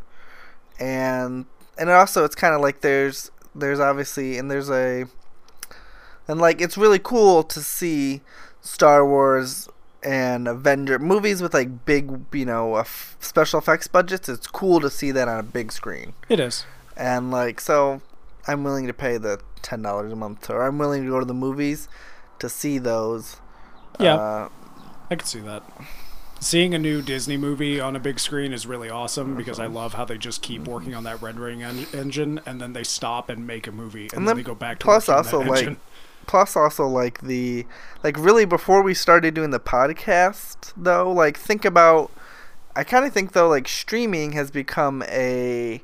[0.79, 1.47] And
[1.79, 5.07] and also it's kind of like there's there's obviously and there's a
[6.29, 8.23] and like it's really cool to see
[8.61, 9.69] Star Wars
[10.05, 14.29] and Avenger movies with like big, you know, uh, f- special effects budgets.
[14.29, 16.13] It's cool to see that on a big screen.
[16.29, 16.67] It is.
[16.97, 18.01] And like so
[18.47, 21.35] I'm willing to pay the $10 a month or I'm willing to go to the
[21.35, 21.89] movies
[22.39, 23.41] to see those.
[23.99, 24.15] Yeah.
[24.15, 24.49] Uh,
[25.11, 25.63] I could see that.
[26.41, 29.95] Seeing a new Disney movie on a big screen is really awesome because I love
[29.95, 33.47] how they just keep working on that rendering en- engine and then they stop and
[33.47, 35.77] make a movie and, And then, then they go back to plus also like engine.
[36.27, 37.65] Plus also like the
[38.03, 42.11] like really before we started doing the podcast though like think about
[42.77, 45.83] i kind of think though like streaming has become a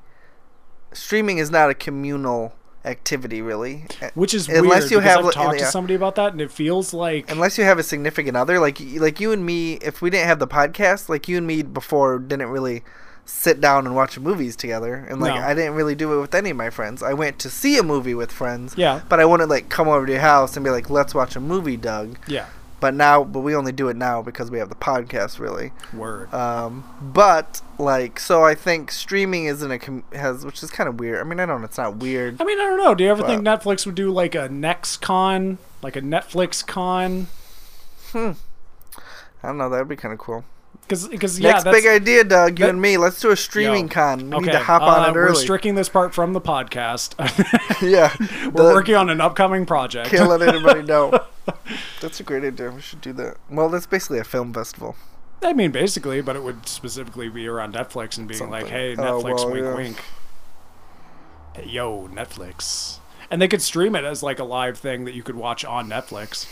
[0.93, 3.85] streaming is not a communal activity really
[4.15, 5.67] which is unless weird you have, I've talked yeah.
[5.67, 8.81] to somebody about that and it feels like unless you have a significant other like
[8.95, 12.19] like you and me if we didn't have the podcast like you and me before
[12.19, 12.83] didn't really
[13.31, 15.41] sit down and watch movies together and like No.
[15.41, 17.03] i didn't really do it with any of my friends.
[17.03, 19.01] I went to see a movie with friends yeah.
[19.09, 21.41] but i wouldn't like come over to your house and be like let's watch a
[21.41, 22.19] movie doug.
[22.27, 22.47] Yeah.
[22.81, 25.73] But now but we only do it now because we have the podcast really.
[25.95, 26.33] Word.
[26.35, 30.99] Um but like so i think streaming isn't a com- has which is kind of
[30.99, 31.21] weird.
[31.21, 32.95] I mean i don't know it's not weird I mean I don't know.
[32.95, 36.67] Do you ever But- think Netflix would do like a next con like a Netflix
[36.67, 37.29] con?
[38.13, 38.33] Hmm.
[39.43, 39.69] i don't know.
[39.71, 40.45] That'd be kind of cool
[40.91, 42.97] because because yeah next that's big idea doug you that- and me.
[42.97, 44.31] Let's do a streaming Yo, con.
[44.31, 45.43] We okay need to hop on uh, it we're early.
[45.43, 47.15] striking this part from the podcast.
[47.89, 48.15] Yeah
[48.51, 50.11] we're the- working on an upcoming project.
[50.11, 51.25] Can't let anybody know.
[52.01, 52.71] That's a great idea.
[52.73, 53.37] We should do that.
[53.49, 54.97] Well that's basically a film festival.
[55.43, 58.77] I mean, basically, but it would specifically be around Netflix and being like, Something.
[58.77, 59.75] "Hey, Oh, Netflix, well, wink, yeah.
[59.75, 59.97] wink."
[61.55, 62.99] Hey, yo, Netflix,
[63.31, 65.89] and they could stream it as like a live thing that you could watch on
[65.89, 66.47] Netflix.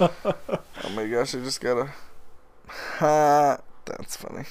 [0.00, 1.90] oh my gosh i just gotta
[2.98, 4.44] ha that's funny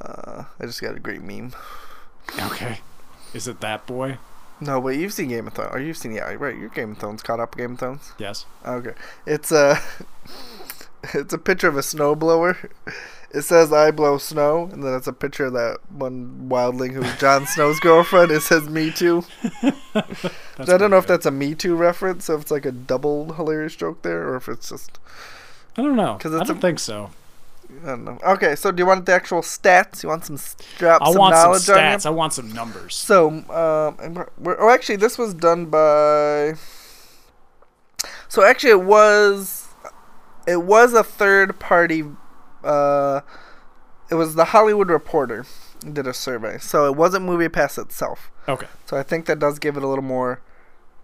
[0.00, 1.52] uh i just got a great meme
[2.40, 2.80] Okay,
[3.34, 4.18] is it that boy?
[4.60, 5.70] No, but you've seen Game of Thrones.
[5.72, 6.56] Or you've seen yeah, right?
[6.56, 7.56] You're Game of Thrones caught up.
[7.56, 8.12] Game of Thrones.
[8.18, 8.46] Yes.
[8.66, 8.94] Okay,
[9.26, 9.78] it's a
[11.14, 12.70] it's a picture of a snowblower.
[13.30, 17.16] It says "I blow snow," and then it's a picture of that one wildling who's
[17.18, 18.30] Jon Snow's girlfriend.
[18.30, 19.24] It says "Me Too."
[19.92, 20.34] That's
[20.70, 23.34] I don't know if that's a Me Too reference, so if it's like a double
[23.34, 24.98] hilarious joke there, or if it's just
[25.78, 26.16] I don't know.
[26.20, 27.10] 'Cause I don't a- think so.
[27.82, 28.18] I don't know.
[28.24, 30.02] Okay, so do you want the actual stats?
[30.02, 30.38] You want some
[30.78, 31.82] drop I some want some knowledge on you?
[31.82, 32.06] stats.
[32.06, 32.94] I want some numbers.
[32.94, 36.54] So, um, oh, actually, this was done by.
[38.28, 39.68] So actually, it was,
[40.46, 42.04] it was a third party.
[42.64, 43.20] Uh,
[44.10, 45.44] it was the Hollywood Reporter
[45.92, 48.30] did a survey, so it wasn't MoviePass itself.
[48.48, 48.66] Okay.
[48.86, 50.40] So I think that does give it a little more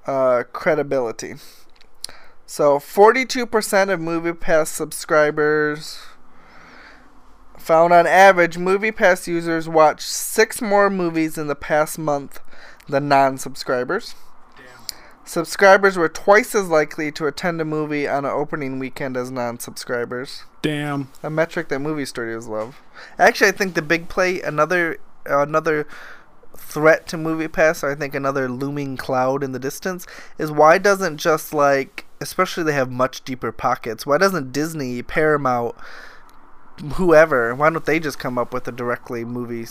[0.07, 1.35] uh, credibility.
[2.53, 3.45] So 42%
[3.91, 6.01] of MoviePass subscribers
[7.57, 12.41] found on average MoviePass users watch six more movies in the past month
[12.87, 14.15] than non-subscribers.
[14.55, 14.99] Damn.
[15.25, 20.45] Subscribers were twice as likely to attend a movie on an opening weekend as non-subscribers.
[20.61, 21.09] Damn.
[21.23, 22.83] A metric that movie studios love.
[23.19, 25.87] Actually, I think the big play, another another
[26.55, 30.07] threat to MoviePass, or I think another looming cloud in the distance,
[30.39, 34.07] is why doesn't just like, especially they have much deeper pockets.
[34.07, 35.75] Why doesn't Disney, Paramount,
[36.95, 39.67] whoever, why don't they just come up with a directly movie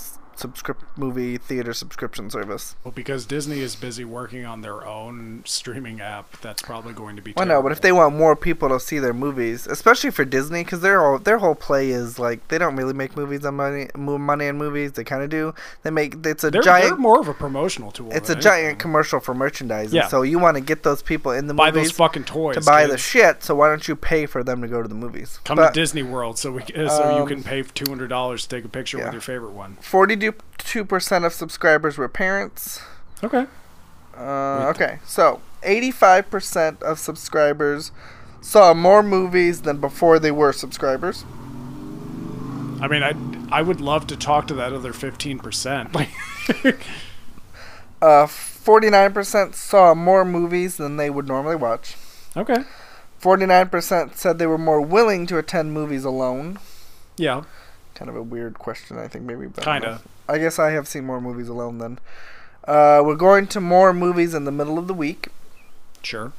[0.98, 2.76] movie theater subscription service.
[2.84, 7.22] Well, because Disney is busy working on their own streaming app, that's probably going to
[7.22, 7.34] be.
[7.34, 7.50] Terrible.
[7.50, 10.64] Well, no, but if they want more people to see their movies, especially for Disney,
[10.64, 13.88] because their whole their whole play is like they don't really make movies on money
[13.96, 14.94] money on movies.
[14.94, 15.54] They kind of do.
[15.84, 16.90] They make it's a they're, giant.
[16.90, 18.10] They're more of a promotional tool.
[18.12, 18.42] It's a anything.
[18.42, 19.94] giant commercial for merchandise.
[19.94, 20.08] Yeah.
[20.08, 22.62] So you want to get those people in the buy movies those fucking toys to
[22.62, 22.94] buy kids.
[22.94, 23.44] the shit.
[23.44, 25.40] So why don't you pay for them to go to the movies?
[25.44, 28.08] Come but, to Disney World so we so um, you can um, pay two hundred
[28.08, 29.06] dollars to take a picture yeah.
[29.06, 29.78] with your favorite one.
[29.82, 32.82] Forty two Two percent of subscribers were parents.
[33.24, 33.46] Okay.
[34.16, 37.92] Uh, okay, so 85% of subscribers
[38.42, 41.24] saw more movies than before they were subscribers.
[42.82, 43.14] I mean, I
[43.52, 45.92] I would love to talk to that other 15%.
[48.02, 51.96] 49% uh, saw more movies than they would normally watch.
[52.36, 52.64] Okay.
[53.22, 56.58] 49% said they were more willing to attend movies alone.
[57.18, 57.44] Yeah.
[57.94, 59.48] Kind of a weird question, I think maybe.
[59.58, 60.02] Kind of.
[60.32, 62.00] I guess I have seen more movies alone then.
[62.68, 65.28] Uh, we're going to more movies in the middle of the week.
[66.04, 66.32] Sure.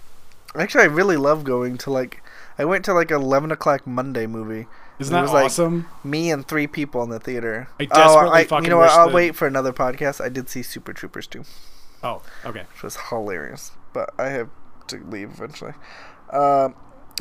[0.55, 2.23] Actually, I really love going to, like,
[2.59, 4.67] I went to, like, 11 o'clock Monday movie.
[4.99, 5.89] Isn't It that was like- awesome?
[6.05, 7.69] Me and three people in the theater.
[7.81, 8.91] I desperately oh, I, fucking You know what?
[8.91, 10.21] I'll that- wait for another podcast.
[10.25, 11.45] I did see Super Troopers too.
[12.03, 12.65] oh, okay.
[12.73, 13.73] which was hilarious.
[13.93, 14.49] But I have
[14.89, 15.73] to leave eventually.
[16.31, 16.75] Um,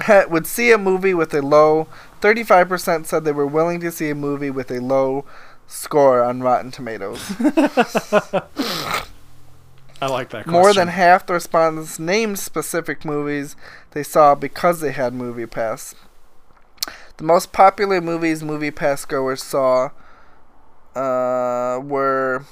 [0.29, 1.87] would see a movie with a low.
[2.21, 5.25] Thirty-five percent said they were willing to see a movie with a low
[5.71, 7.33] score on Rotten Tomatoes.
[10.01, 10.47] I like that.
[10.47, 13.55] More than half the respondents named specific movies
[13.91, 15.93] they saw because they had Movie Pass.
[17.17, 19.91] The most popular movies Movie Pass goers saw
[20.95, 22.45] uh, were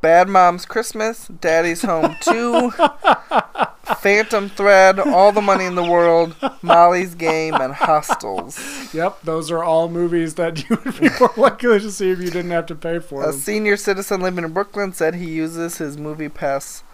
[0.00, 2.72] Bad Moms Christmas, Daddy's Home 2,
[4.00, 8.92] Phantom Thread, All the Money in the World, Molly's Game, and Hostiles.
[8.94, 12.30] Yep, those are all movies that you would be more likely to see if you
[12.30, 13.30] didn't have to pay for them.
[13.30, 16.84] A senior citizen living in Brooklyn said he uses his movie pass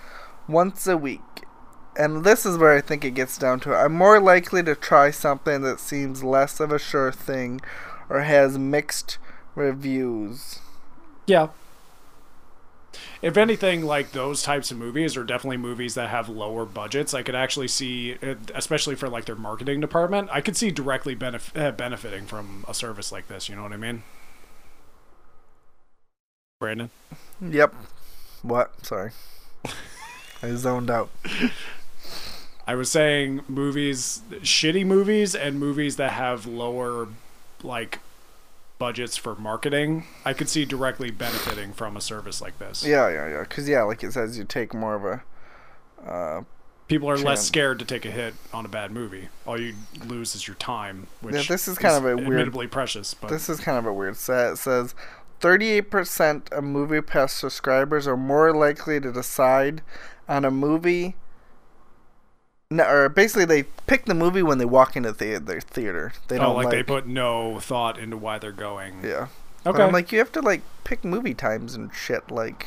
[0.47, 1.21] once a week.
[1.97, 3.77] And this is where I think it gets down to it.
[3.77, 7.61] I'm more likely to try something that seems less of a sure thing
[8.09, 9.19] or has mixed
[9.57, 10.61] reviews.
[11.27, 11.49] Yeah.
[13.21, 17.15] If anything, like those types of movies are definitely movies that have lower budgets.
[17.15, 21.15] I could actually see, uh, especially for like their marketing department, I could see directly
[21.17, 23.49] benef- uh, benefiting from a service like this.
[23.49, 24.03] You know what I mean?
[26.61, 26.91] Brandon,
[27.41, 27.75] Yep.
[28.43, 28.85] What?
[28.85, 29.13] Sorry.
[30.43, 31.11] I zoned out.
[32.67, 37.09] I was saying movies, shitty movies, and movies that have lower,
[37.63, 38.01] like,
[38.79, 40.05] budgets for marketing.
[40.25, 42.85] I could see directly benefiting from a service like this.
[42.85, 43.41] Yeah, yeah, yeah.
[43.43, 46.09] Because, yeah, like it says, you take more of a.
[46.09, 46.43] Uh,
[46.87, 49.29] people are less scared to take a hit on a bad movie.
[49.47, 49.75] All you
[50.07, 53.15] lose is your time, which Yeah, this is kind of a weird- admittedly precious.
[53.15, 54.53] But This is kind of a weird set.
[54.53, 54.95] It says
[55.41, 59.83] 38% of Movie Pass subscribers are more likely to decide
[60.29, 61.17] on a movie.
[62.71, 66.13] No, or basically, they pick the movie when they walk into the, their theater.
[66.29, 69.03] They oh, don't like, like, they put no thought into why they're going.
[69.03, 69.29] Yeah.
[69.65, 69.83] Okay.
[69.83, 72.31] I'm like, you have to like pick movie times and shit.
[72.31, 72.67] Like,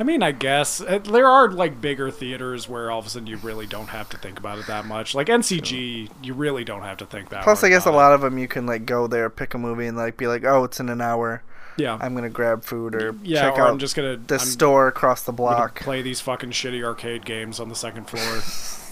[0.00, 3.26] I mean, I guess uh, there are like bigger theaters where all of a sudden
[3.26, 5.14] you really don't have to think about it that much.
[5.14, 7.44] Like NCG, you really don't have to think that.
[7.44, 9.86] plus, I guess a lot of them you can like go there, pick a movie,
[9.86, 11.42] and like be like, oh, it's in an hour.
[11.76, 11.98] Yeah.
[12.00, 15.22] I'm gonna grab food or yeah, check or out I'm just gonna the store across
[15.22, 15.80] the block.
[15.80, 18.40] play these fucking shitty arcade games on the second floor.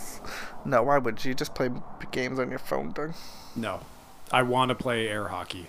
[0.64, 1.70] No, why would you just play
[2.12, 3.14] games on your phone, Doug?
[3.56, 3.80] no,
[4.30, 5.68] I want to play air hockey.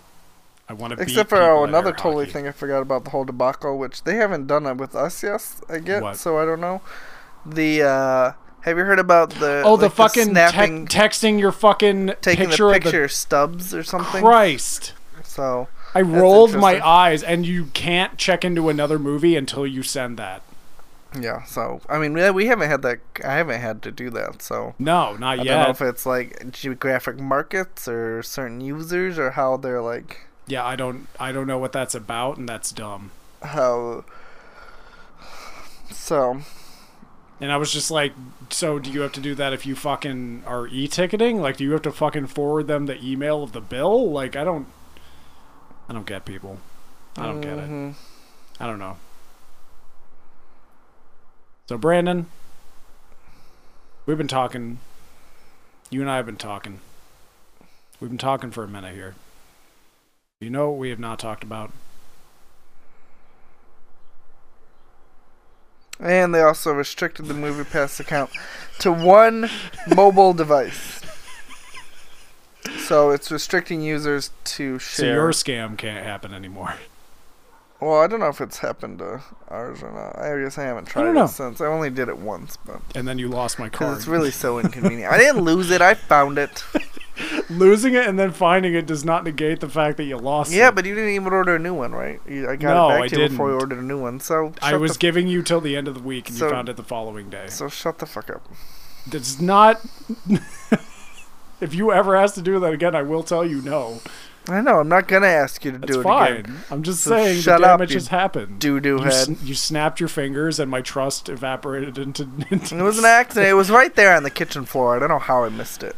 [0.69, 1.01] I want to.
[1.01, 4.47] Except for oh, another totally thing I forgot about the whole debacle, which they haven't
[4.47, 5.43] done it with us yet.
[5.69, 6.17] I get What?
[6.17, 6.81] so I don't know.
[7.45, 8.31] The uh,
[8.61, 12.67] Have you heard about the Oh, the fucking tec- snapping, texting your fucking taking picture,
[12.69, 14.21] the of picture stubs or something?
[14.23, 14.93] Christ.
[15.23, 20.17] So I rolled my eyes, and you can't check into another movie until you send
[20.19, 20.41] that.
[21.19, 22.99] Yeah, so I mean, we, we haven't had that.
[23.23, 24.41] I haven't had to do that.
[24.41, 25.55] So No, not I yet.
[25.55, 30.65] don't know if it's like geographic markets or certain users or how they're like yeah,
[30.65, 31.07] I don't.
[31.19, 33.11] I don't know what that's about, and that's dumb.
[33.41, 34.03] how.
[35.91, 36.41] So
[37.39, 38.13] And I was just like,
[38.49, 41.41] so do you have to do that if you fucking are e-ticketing?
[41.41, 44.09] Like, do you have to fucking forward them the email of the bill?
[44.11, 44.67] Like, I don't.
[45.89, 46.59] I don't get people.
[47.17, 47.69] I don't get it.
[47.69, 47.93] mhm.
[48.59, 48.97] I don't know.
[51.71, 52.25] So Brandon,
[54.05, 54.79] we've been talking.
[55.89, 56.81] You and I have been talking.
[58.01, 59.15] We've been talking for a minute here.
[60.41, 61.71] You know what we have not talked about?
[65.97, 68.31] And they also restricted the MoviePass account
[68.79, 69.49] to one
[69.95, 70.99] mobile device.
[72.79, 75.05] So it's restricting users to share.
[75.05, 76.75] So your scam can't happen anymore.
[77.81, 80.17] Well, I don't know if it's happened to ours or not.
[80.17, 81.59] I guess I haven't tried don't it since.
[81.59, 83.97] I only did it once, but And then you lost my card.
[83.97, 85.11] it's really so inconvenient.
[85.11, 85.81] I didn't lose it.
[85.81, 86.63] I found it.
[87.49, 90.55] Losing it and then finding it does not negate the fact that you lost it.
[90.55, 90.75] Yeah, it.
[90.75, 92.19] but you didn't even order a new one, right?
[92.27, 94.19] You, I got No, it back I to you before you ordered a new one.
[94.19, 96.45] So I shut was the, giving you till the end of the week and So-
[96.47, 97.47] you found it the following day.
[97.49, 98.47] so shut the fuck up.
[99.11, 99.81] It's not.
[101.61, 103.99] if you ever ask to do that again, I will tell you no.
[104.47, 104.79] I know.
[104.79, 106.33] I'm not gonna ask you to That's do it fine.
[106.37, 106.57] again.
[106.71, 108.59] I'm just So saying shut the up, damage you has happened.
[108.59, 109.37] Doo doo you, head.
[109.43, 112.23] you snapped your fingers and my trust evaporated into.
[112.49, 113.47] into It was an accident.
[113.49, 114.95] It was right there on the kitchen floor.
[114.95, 115.95] I don't know how I missed it.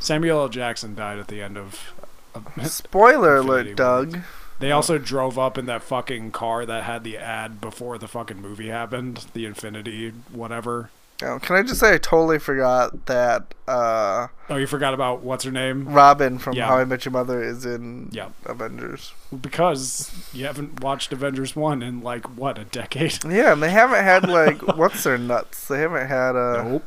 [0.00, 0.48] Samuel L.
[0.48, 1.92] Jackson died at the end of.
[2.34, 4.18] of Spoiler Infinity alert, Doug.
[4.58, 8.40] they also drove up in that fucking car that had the ad before the fucking
[8.40, 9.26] movie happened.
[9.34, 10.88] The Infinity, whatever.
[11.24, 15.44] Oh, can I just say I totally forgot that uh, Oh, you forgot about what's
[15.44, 15.88] her name?
[15.88, 16.66] Robin from Yeah.
[16.66, 18.28] How I Met Your Mother is in Yeah.
[18.46, 19.12] Avengers.
[19.40, 23.24] Because you haven't watched Avengers 1 in like, what, a decade?
[23.28, 25.68] Yeah, and they haven't had like what's their nuts?
[25.68, 26.64] They haven't had a.
[26.64, 26.86] nope.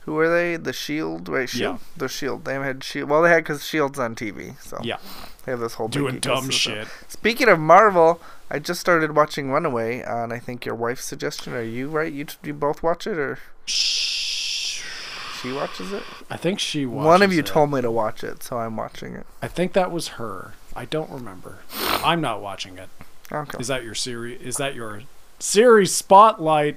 [0.00, 0.56] who are they?
[0.56, 1.48] The Shield, right?
[1.48, 1.78] Shield.
[1.96, 2.44] The Shield.
[2.44, 3.08] They haven't had Shield.
[3.10, 4.96] Well, they had because Shield's on TV, so Yeah.
[5.44, 6.88] they have this whole Doing dumb shit.
[7.08, 8.20] Speaking of Marvel,
[8.50, 11.52] I just started watching Runaway on I think your wife's suggestion.
[11.54, 12.12] Are you right?
[12.12, 16.02] You you both watch it or she watches it?
[16.30, 17.46] I think she watches One of you it.
[17.46, 19.26] told me to watch it, so I'm watching it.
[19.42, 20.52] I think that was her.
[20.74, 21.58] I don't remember.
[22.04, 22.88] I'm not watching it.
[23.32, 23.58] Okay.
[23.58, 24.40] Is that your series?
[24.40, 25.02] Is that your
[25.40, 26.76] series spotlight?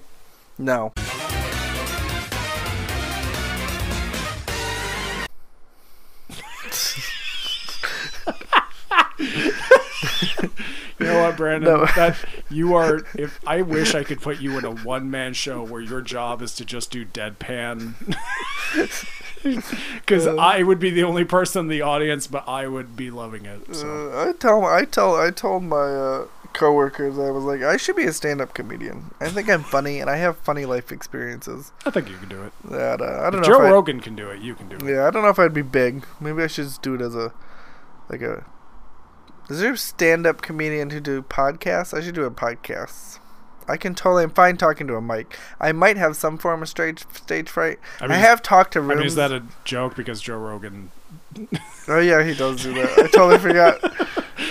[0.58, 0.94] No.
[9.20, 11.74] You know what, Brandon?
[11.74, 11.86] No.
[11.96, 12.18] That
[12.50, 13.02] you are.
[13.16, 16.54] If I wish I could put you in a one-man show where your job is
[16.56, 17.94] to just do deadpan.
[19.42, 23.46] Because I would be the only person in the audience, but I would be loving
[23.46, 23.74] it.
[23.74, 24.12] So.
[24.12, 27.96] Uh, I tell I tell I told my uh, coworkers I was like I should
[27.96, 29.12] be a stand-up comedian.
[29.22, 31.72] I think I'm funny and I have funny life experiences.
[31.86, 32.52] I think you can do it.
[32.66, 33.54] That uh, I don't If know.
[33.54, 34.42] Joe if I- Rogan can do it.
[34.42, 34.84] You can do it.
[34.94, 36.04] Yeah, I don't know if I'd be big.
[36.20, 37.32] Maybe I should just do it as a
[38.10, 38.44] like a.
[39.50, 41.98] Is there a stand-up comedian who do podcasts?
[41.98, 43.20] I should do a podcast.
[43.68, 44.24] I can totally.
[44.24, 45.38] I'm fine talking to a mic.
[45.60, 47.80] I might have some form of stage stage fright.
[48.00, 48.98] I mean, I, have talked to I rooms.
[48.98, 49.96] mean, is that a joke?
[49.96, 50.90] Because Joe Rogan.
[51.88, 52.90] oh yeah, he does do that.
[52.98, 53.80] I totally forgot.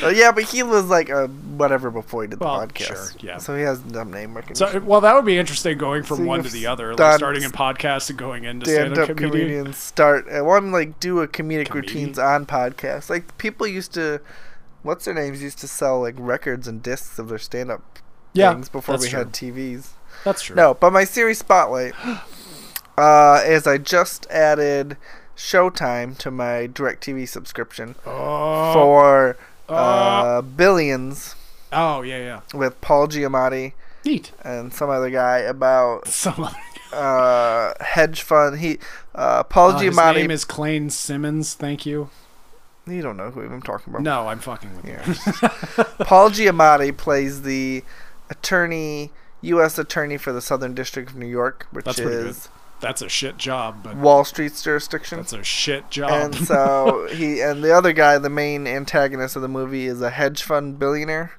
[0.05, 2.87] Uh, yeah, but he was like a whatever before he did the Well, podcast.
[2.87, 3.39] sure, yeah.
[3.39, 4.81] So he has dumb name recognition.
[4.81, 7.43] So, well, that would be interesting going from So one to the other, like starting
[7.43, 9.49] in podcasts and going into stand-up stand-up comedian.
[9.49, 10.29] comedians start.
[10.29, 11.73] I want to like do a comedic Comedian?
[11.75, 13.11] routines on podcasts.
[13.11, 14.21] Like people used to,
[14.83, 17.83] what's their names used to sell like records and discs of their stand-up
[18.33, 19.19] Yeah, things before we true.
[19.19, 19.89] had TVs.
[20.25, 20.57] That's true.
[20.57, 21.95] No, but my series spotlight
[22.97, 24.97] uh, is I just added
[25.37, 29.37] Showtime to my DirecTV subscription Oh, for
[29.69, 31.35] uh, uh, Billions
[31.73, 32.59] oh yeah, yeah.
[32.59, 33.73] with Paul Giamatti
[34.05, 34.33] Neat.
[34.43, 36.57] and some other guy about Some other.
[36.93, 38.59] uh, hedge fund.
[38.59, 38.79] He
[39.15, 40.15] uh, Paul his Giamatti.
[40.15, 41.55] name is Clay Simmons.
[41.55, 42.09] Thank you.
[42.95, 44.03] You don't know who I'm talking about.
[44.03, 44.99] No, I'm fucking with you.
[46.05, 47.85] Paul Giamatti plays the
[48.31, 49.11] attorney,
[49.43, 49.79] U.S.
[49.79, 52.49] attorney for the Southern District of New York, which That's is
[52.81, 55.19] That's a shit job, but Wall Street's jurisdiction.
[55.19, 56.11] that's a shit job.
[56.11, 60.11] And so he and the other guy, the main antagonist of the movie, is a
[60.11, 61.33] hedge fund billionaire.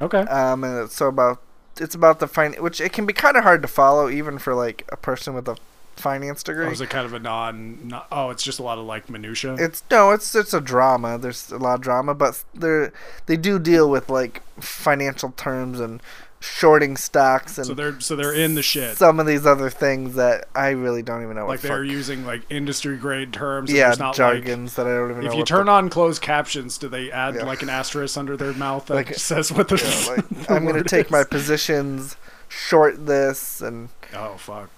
[0.00, 0.20] okay.
[0.20, 1.42] Um, and it's so about
[1.80, 4.54] it's about the fin which it can be kind of hard to follow even for
[4.54, 5.56] like a person with a
[5.98, 6.66] finance degree.
[6.66, 8.02] Or is it kind of a non, non?
[8.10, 9.54] Oh, it's just a lot of like minutia.
[9.58, 11.18] It's no, it's it's a drama.
[11.18, 12.88] There's a lot of drama, but they
[13.26, 16.00] they do deal with like financial terms and
[16.40, 18.96] shorting stocks and so they're so they're in the shit.
[18.96, 21.42] some of these other things that I really don't even know.
[21.48, 23.72] like what they're fuck- using like industry grade terms.
[23.72, 25.32] yeah not jargons that I don't even Like, know.
[25.32, 27.42] if you turn the, on closed captions, do they add Yeah.
[27.42, 29.78] like an asterisk under their mouth that Like- says what the?
[29.78, 31.10] yeah, like, the I'm gonna take is?
[31.10, 32.16] my positions,
[32.48, 34.70] short this, and Oh fuck!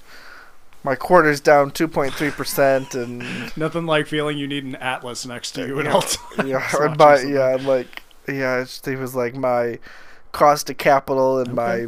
[0.83, 3.21] My quarter's down 2.3 percent, and
[3.57, 6.49] Nothing like feeling you need an atlas next to you at yeah, all times.
[6.49, 7.33] yeah, something.
[7.35, 9.79] yeah, like yeah, it's, it was like my
[10.33, 11.87] cost of capital and my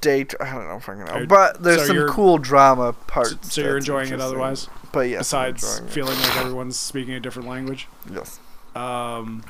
[0.00, 0.34] date.
[0.40, 3.52] I don't know fucking know, Are- but there's so some cool drama parts.
[3.52, 5.90] So you're enjoying it otherwise, But yes, besides it.
[5.90, 7.88] feeling like everyone's speaking a different language.
[8.10, 8.40] yes.
[8.74, 9.42] Um,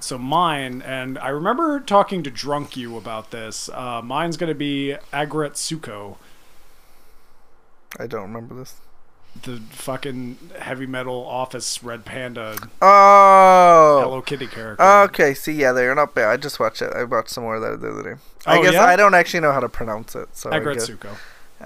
[0.00, 3.68] so mine, and I remember talking to Drunk You about this.
[3.70, 6.16] Uh, mine's gonna be Aggretsuko,
[7.98, 8.76] I don't remember this.
[9.44, 14.00] the fucking heavy metal office red panda Oh.
[14.02, 14.82] Hello Kitty character.
[14.82, 16.28] Okay, see, yeah, they're not bad.
[16.30, 16.92] I just watched it.
[16.94, 18.20] I watched some more of that the other day.
[18.46, 18.84] I Oh, guess yeah?
[18.84, 20.28] I don't actually know how to pronounce it.
[20.36, 21.16] So I guess, Aggretsuko.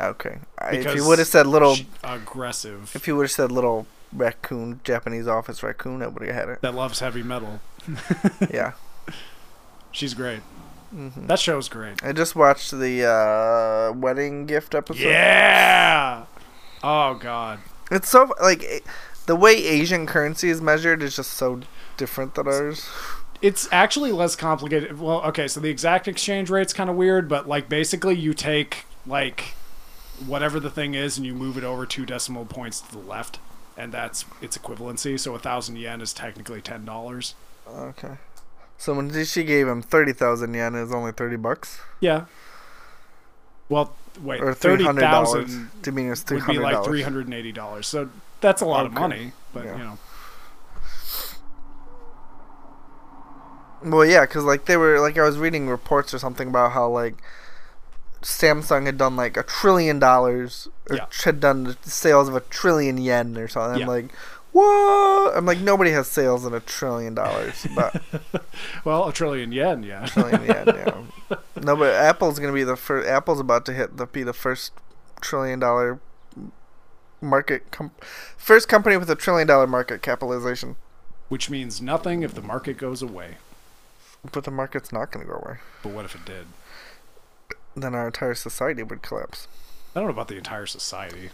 [0.01, 0.39] okay.
[0.71, 2.93] If you would have said little, aggressive.
[2.95, 6.61] if you would have said little raccoon, Japanese office raccoon, I would have had it.
[6.63, 7.61] that loves heavy metal.
[8.51, 8.73] yeah.
[9.91, 10.41] She's great.
[10.93, 12.03] Hmm That show's great.
[12.05, 15.09] I just watched the uh, wedding gift episode.
[15.09, 16.27] Yeah.
[16.83, 17.61] Oh god.
[17.91, 18.85] It's so like it,
[19.27, 21.61] the way Asian currency is measured is just so
[21.97, 22.89] different than ours.
[23.41, 25.01] It's actually less complicated.
[25.01, 28.85] Well, okay, so the exact exchange rate's kind of weird, but like basically you take
[29.07, 29.55] like
[30.27, 33.39] whatever the thing is and you move it over two decimal points to the left,
[33.77, 35.19] and that's its equivalency.
[35.19, 37.35] So a thousand yen is technically ten dollars.
[37.69, 38.17] Okay.
[38.83, 42.25] So when she gave him thirty thousand yen, it was only thirty bucks, Yeah.
[43.69, 45.57] Well, wait, or thirty hundred dollars.
[45.85, 47.87] To mean it's three would be like three hundred and eighty dollars.
[47.87, 48.09] So
[48.41, 49.73] that's a lot of money, but Yeah.
[49.77, 49.99] you know.
[53.85, 56.89] Well, yeah, because like they were like I was reading reports or something about how
[56.89, 57.15] like
[58.23, 61.07] Samsung had done like a trillion dollars or Yeah.
[61.23, 63.79] had done sales of a trillion yen or something.
[63.79, 63.85] Yeah.
[63.87, 64.13] I'm like,
[64.53, 65.37] what?
[65.37, 68.03] I'm like nobody has sales in a trillion dollars, but
[68.85, 70.07] Well, a trillion yen, yeah.
[70.07, 70.65] trillion yen.
[70.67, 71.37] Yeah.
[71.63, 73.09] No, but Apple's gonna be the first.
[73.09, 74.73] Apple's about to hit the be the first
[75.21, 76.01] trillion dollar
[77.21, 77.93] market com-
[78.37, 80.77] first company with a trillion dollar market capitalization.
[81.29, 83.37] Which means nothing if the market goes away.
[84.33, 85.59] But the market's not gonna go away.
[85.83, 86.47] But what if it did?
[87.77, 89.47] Then our entire society would collapse.
[89.95, 91.31] I don't know about the entire society.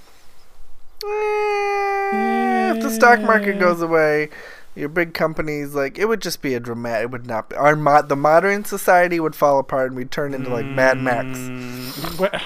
[1.04, 4.30] Eh, if the stock market goes away,
[4.74, 7.04] your big companies like it would just be a dramatic.
[7.04, 10.34] It would not be our mo- the modern society would fall apart and we'd turn
[10.34, 11.38] into like Mad Max.
[11.38, 12.42] Mm, what-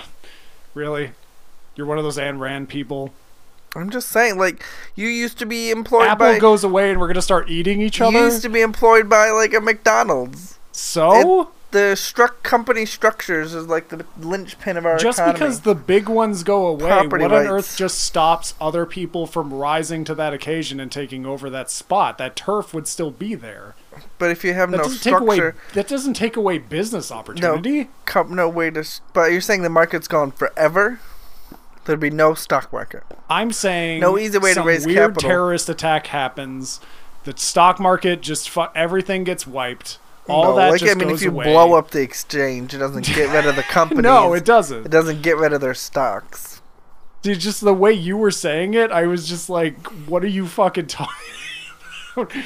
[0.74, 1.12] really?
[1.76, 3.12] You're one of those Ayn Rand people.
[3.74, 4.62] I'm just saying, like
[4.94, 8.00] you used to be employed Apple by goes away and we're gonna start eating each
[8.00, 8.18] other.
[8.18, 10.58] you used to be employed by like a McDonald's.
[10.72, 15.38] so The struck company structures is like the linchpin of our just economy.
[15.38, 17.50] because the big ones go away, Property what on rights.
[17.50, 22.18] earth just stops other people from rising to that occasion and taking over that spot?
[22.18, 23.74] That turf would still be there.
[24.18, 25.36] but if you have That no doesn't take away.
[25.36, 27.88] structure, That doesn't take away business opportunity.
[28.04, 28.84] com- no way to.
[29.14, 31.00] But you're saying the market's gone forever.
[31.86, 33.02] There'd be no stock market.
[33.28, 35.28] I'm saying No easy way to raise weird capital.
[35.28, 36.80] terrorist attack happens.
[37.24, 39.98] The stock market just fu- everything gets wiped.
[40.28, 41.44] All no, that like just I mean, if you away.
[41.46, 44.02] blow up the exchange, it doesn't get rid of the companies.
[44.04, 44.86] no, it doesn't.
[44.86, 46.60] It doesn't get rid of their stocks.
[47.22, 50.46] Dude, just the way you were saying it, I was just like, "What are you
[50.46, 51.14] fucking talking?"
[52.16, 52.44] Moder-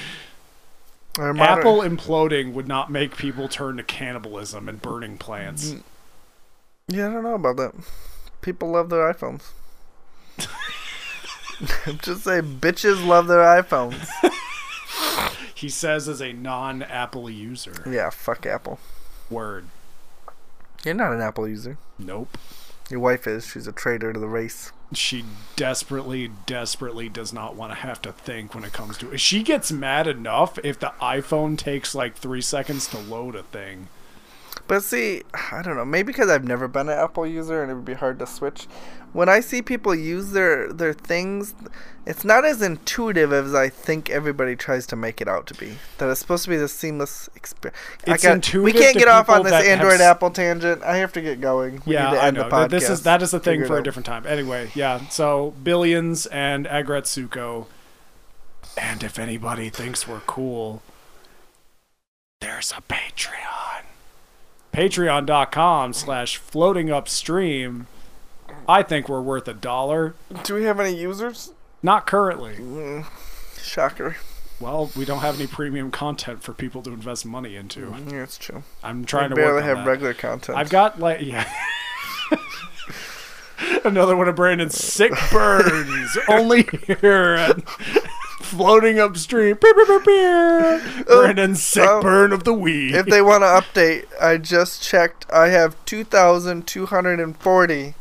[1.18, 5.70] Apple imploding would not make people turn to cannibalism and burning plants.
[5.70, 5.82] Mm.
[6.88, 7.74] Yeah, I don't know about that.
[8.42, 9.42] People love their iPhones.
[11.86, 14.06] I'm Just say bitches love their iPhones.
[15.56, 17.82] He says as a non-Apple user.
[17.90, 18.78] Yeah, fuck Apple.
[19.30, 19.64] Word.
[20.84, 21.78] You're not an Apple user.
[21.98, 22.36] Nope.
[22.90, 23.46] Your wife is.
[23.46, 24.70] She's a traitor to the race.
[24.92, 25.24] She
[25.56, 29.18] desperately, desperately does not want to have to think when it comes to it.
[29.18, 33.88] She gets mad enough if the iPhone takes like three seconds to load a thing.
[34.68, 35.86] But see, I don't know.
[35.86, 38.66] Maybe because I've never been an Apple user and it would be hard to switch.
[39.16, 41.54] When I see people use their their things,
[42.04, 45.78] it's not as intuitive as I think everybody tries to make it out to be.
[45.96, 47.78] That it's supposed to be this seamless experience.
[48.06, 50.82] It's We intuitive can't get off on this Android Apple tangent.
[50.82, 51.80] I have to get going.
[51.86, 52.42] We yeah, need to I know.
[52.42, 52.68] the podcast.
[52.68, 54.26] This is that is a thing for a different time.
[54.26, 55.08] Anyway, yeah.
[55.08, 57.68] So billions and Aggretsuko.
[58.76, 60.82] And if anybody thinks we're cool,
[62.42, 63.84] there's a Patreon.
[64.74, 67.86] Patreon.com slash floating upstream.
[68.68, 70.14] I think we're worth a dollar.
[70.42, 71.52] Do we have any users?
[71.82, 72.56] Not currently.
[72.56, 73.06] Mm,
[73.62, 74.16] shocker.
[74.58, 77.90] Well, we don't have any premium content for people to invest money into.
[77.90, 78.62] Mm, yeah, it's true.
[78.82, 79.86] I'm We trying to barely have that.
[79.86, 80.56] regular content.
[80.56, 81.46] I've got like yeah.
[83.84, 86.16] Another one of Brandon's sick burns.
[86.28, 87.68] Only here at
[88.40, 89.56] floating upstream.
[89.60, 91.06] Beep, beep, beep, beep.
[91.06, 92.00] Brandon's sick oh.
[92.02, 92.94] burn of the week.
[92.94, 95.26] if they want to update, I just checked.
[95.30, 97.94] I have 2,240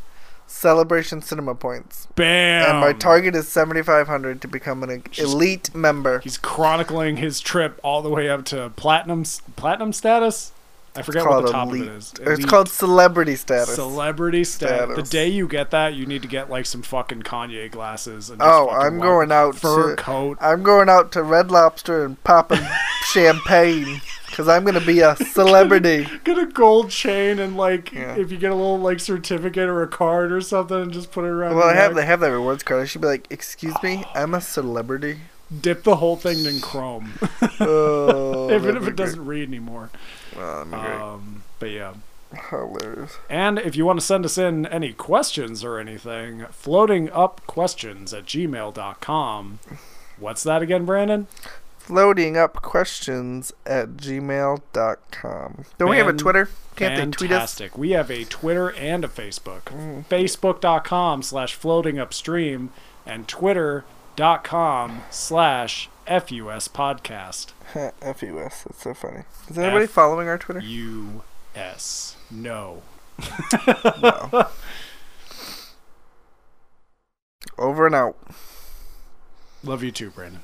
[0.56, 2.08] Celebration Cinema points.
[2.16, 2.70] Bam.
[2.70, 6.20] And my target is 7,500 to become an elite member.
[6.20, 9.24] He's chronicling his trip all the way up to platinum
[9.56, 10.52] platinum status.
[10.98, 11.82] I forget what the top elite.
[11.82, 12.14] of it is.
[12.24, 13.74] Or It's called celebrity status.
[13.74, 14.96] celebrity status.
[14.96, 18.30] The day you get that, you need to get like some fucking Kanye glasses.
[18.30, 20.38] And Oh, I'm going out fur to- coat.
[20.40, 22.62] I'm going out to Red Lobster and popping
[23.12, 26.06] champagne because I'm going to be a celebrity.
[26.24, 28.16] Get a gold chain and like Yeah.
[28.16, 31.24] if you get a little like certificate or a card or something, and just put
[31.24, 31.56] it around.
[31.56, 32.02] Well, I have neck.
[32.02, 32.82] they have that rewards card.
[32.82, 35.20] I should be like, excuse me, I'm a celebrity.
[35.60, 37.12] Dip the whole thing in chrome,
[37.60, 39.90] Oh, even if it doesn't read anymore.
[40.36, 40.74] Well, great.
[40.82, 41.94] Um, but yeah.
[42.50, 43.16] Hilarious.
[43.30, 48.12] And if you want to send us in any questions or anything, floating up questions
[48.12, 49.58] at gmail.com.
[50.18, 51.28] What's that again, Brandon?
[51.86, 55.64] Floating up questions at gmail.com.
[55.78, 56.48] Don't we have a Twitter?
[56.74, 57.54] Can't they tweet us?
[57.54, 57.78] Fantastic.
[57.78, 59.62] We have a Twitter and a Facebook.
[59.66, 60.04] Mm.
[60.06, 62.70] Facebook.com slash floating upstream
[63.06, 67.50] and Twitter.com slash FUS podcast.
[67.72, 68.64] FUS.
[68.64, 69.22] That's so funny.
[69.48, 70.58] Is anybody F- following our Twitter?
[70.60, 72.16] US.
[72.32, 72.82] No.
[74.02, 74.48] No.
[77.56, 78.16] Over and out.
[79.62, 80.42] Love you too, Brandon.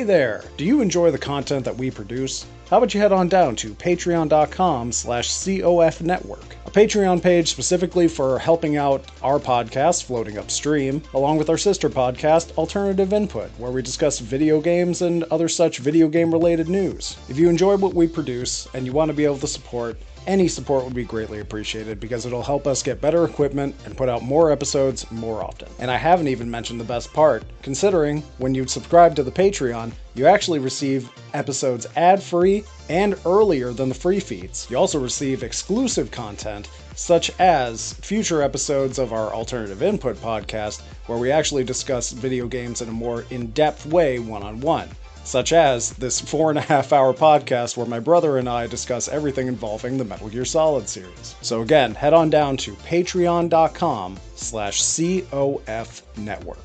[0.00, 0.44] Hey there!
[0.56, 2.46] Do you enjoy the content that we produce?
[2.70, 8.08] How about you head on down to patreon.com slash COF network, a Patreon page specifically
[8.08, 13.72] for helping out our podcast floating upstream, along with our sister podcast, Alternative Input, where
[13.72, 17.18] we discuss video games and other such video game related news.
[17.28, 20.48] If you enjoy what we produce and you want to be able to support, any
[20.48, 24.22] support would be greatly appreciated because it'll help us get better equipment and put out
[24.22, 25.68] more episodes more often.
[25.78, 29.92] And I haven't even mentioned the best part, considering when you subscribe to the Patreon,
[30.14, 34.66] you actually receive episodes ad free and earlier than the free feeds.
[34.70, 41.18] You also receive exclusive content, such as future episodes of our Alternative Input podcast, where
[41.18, 44.88] we actually discuss video games in a more in depth way one on one
[45.30, 49.08] such as this four and a half hour podcast where my brother and I discuss
[49.08, 51.36] everything involving the Metal Gear Solid series.
[51.40, 56.64] So again, head on down to patreon.com slash COF network.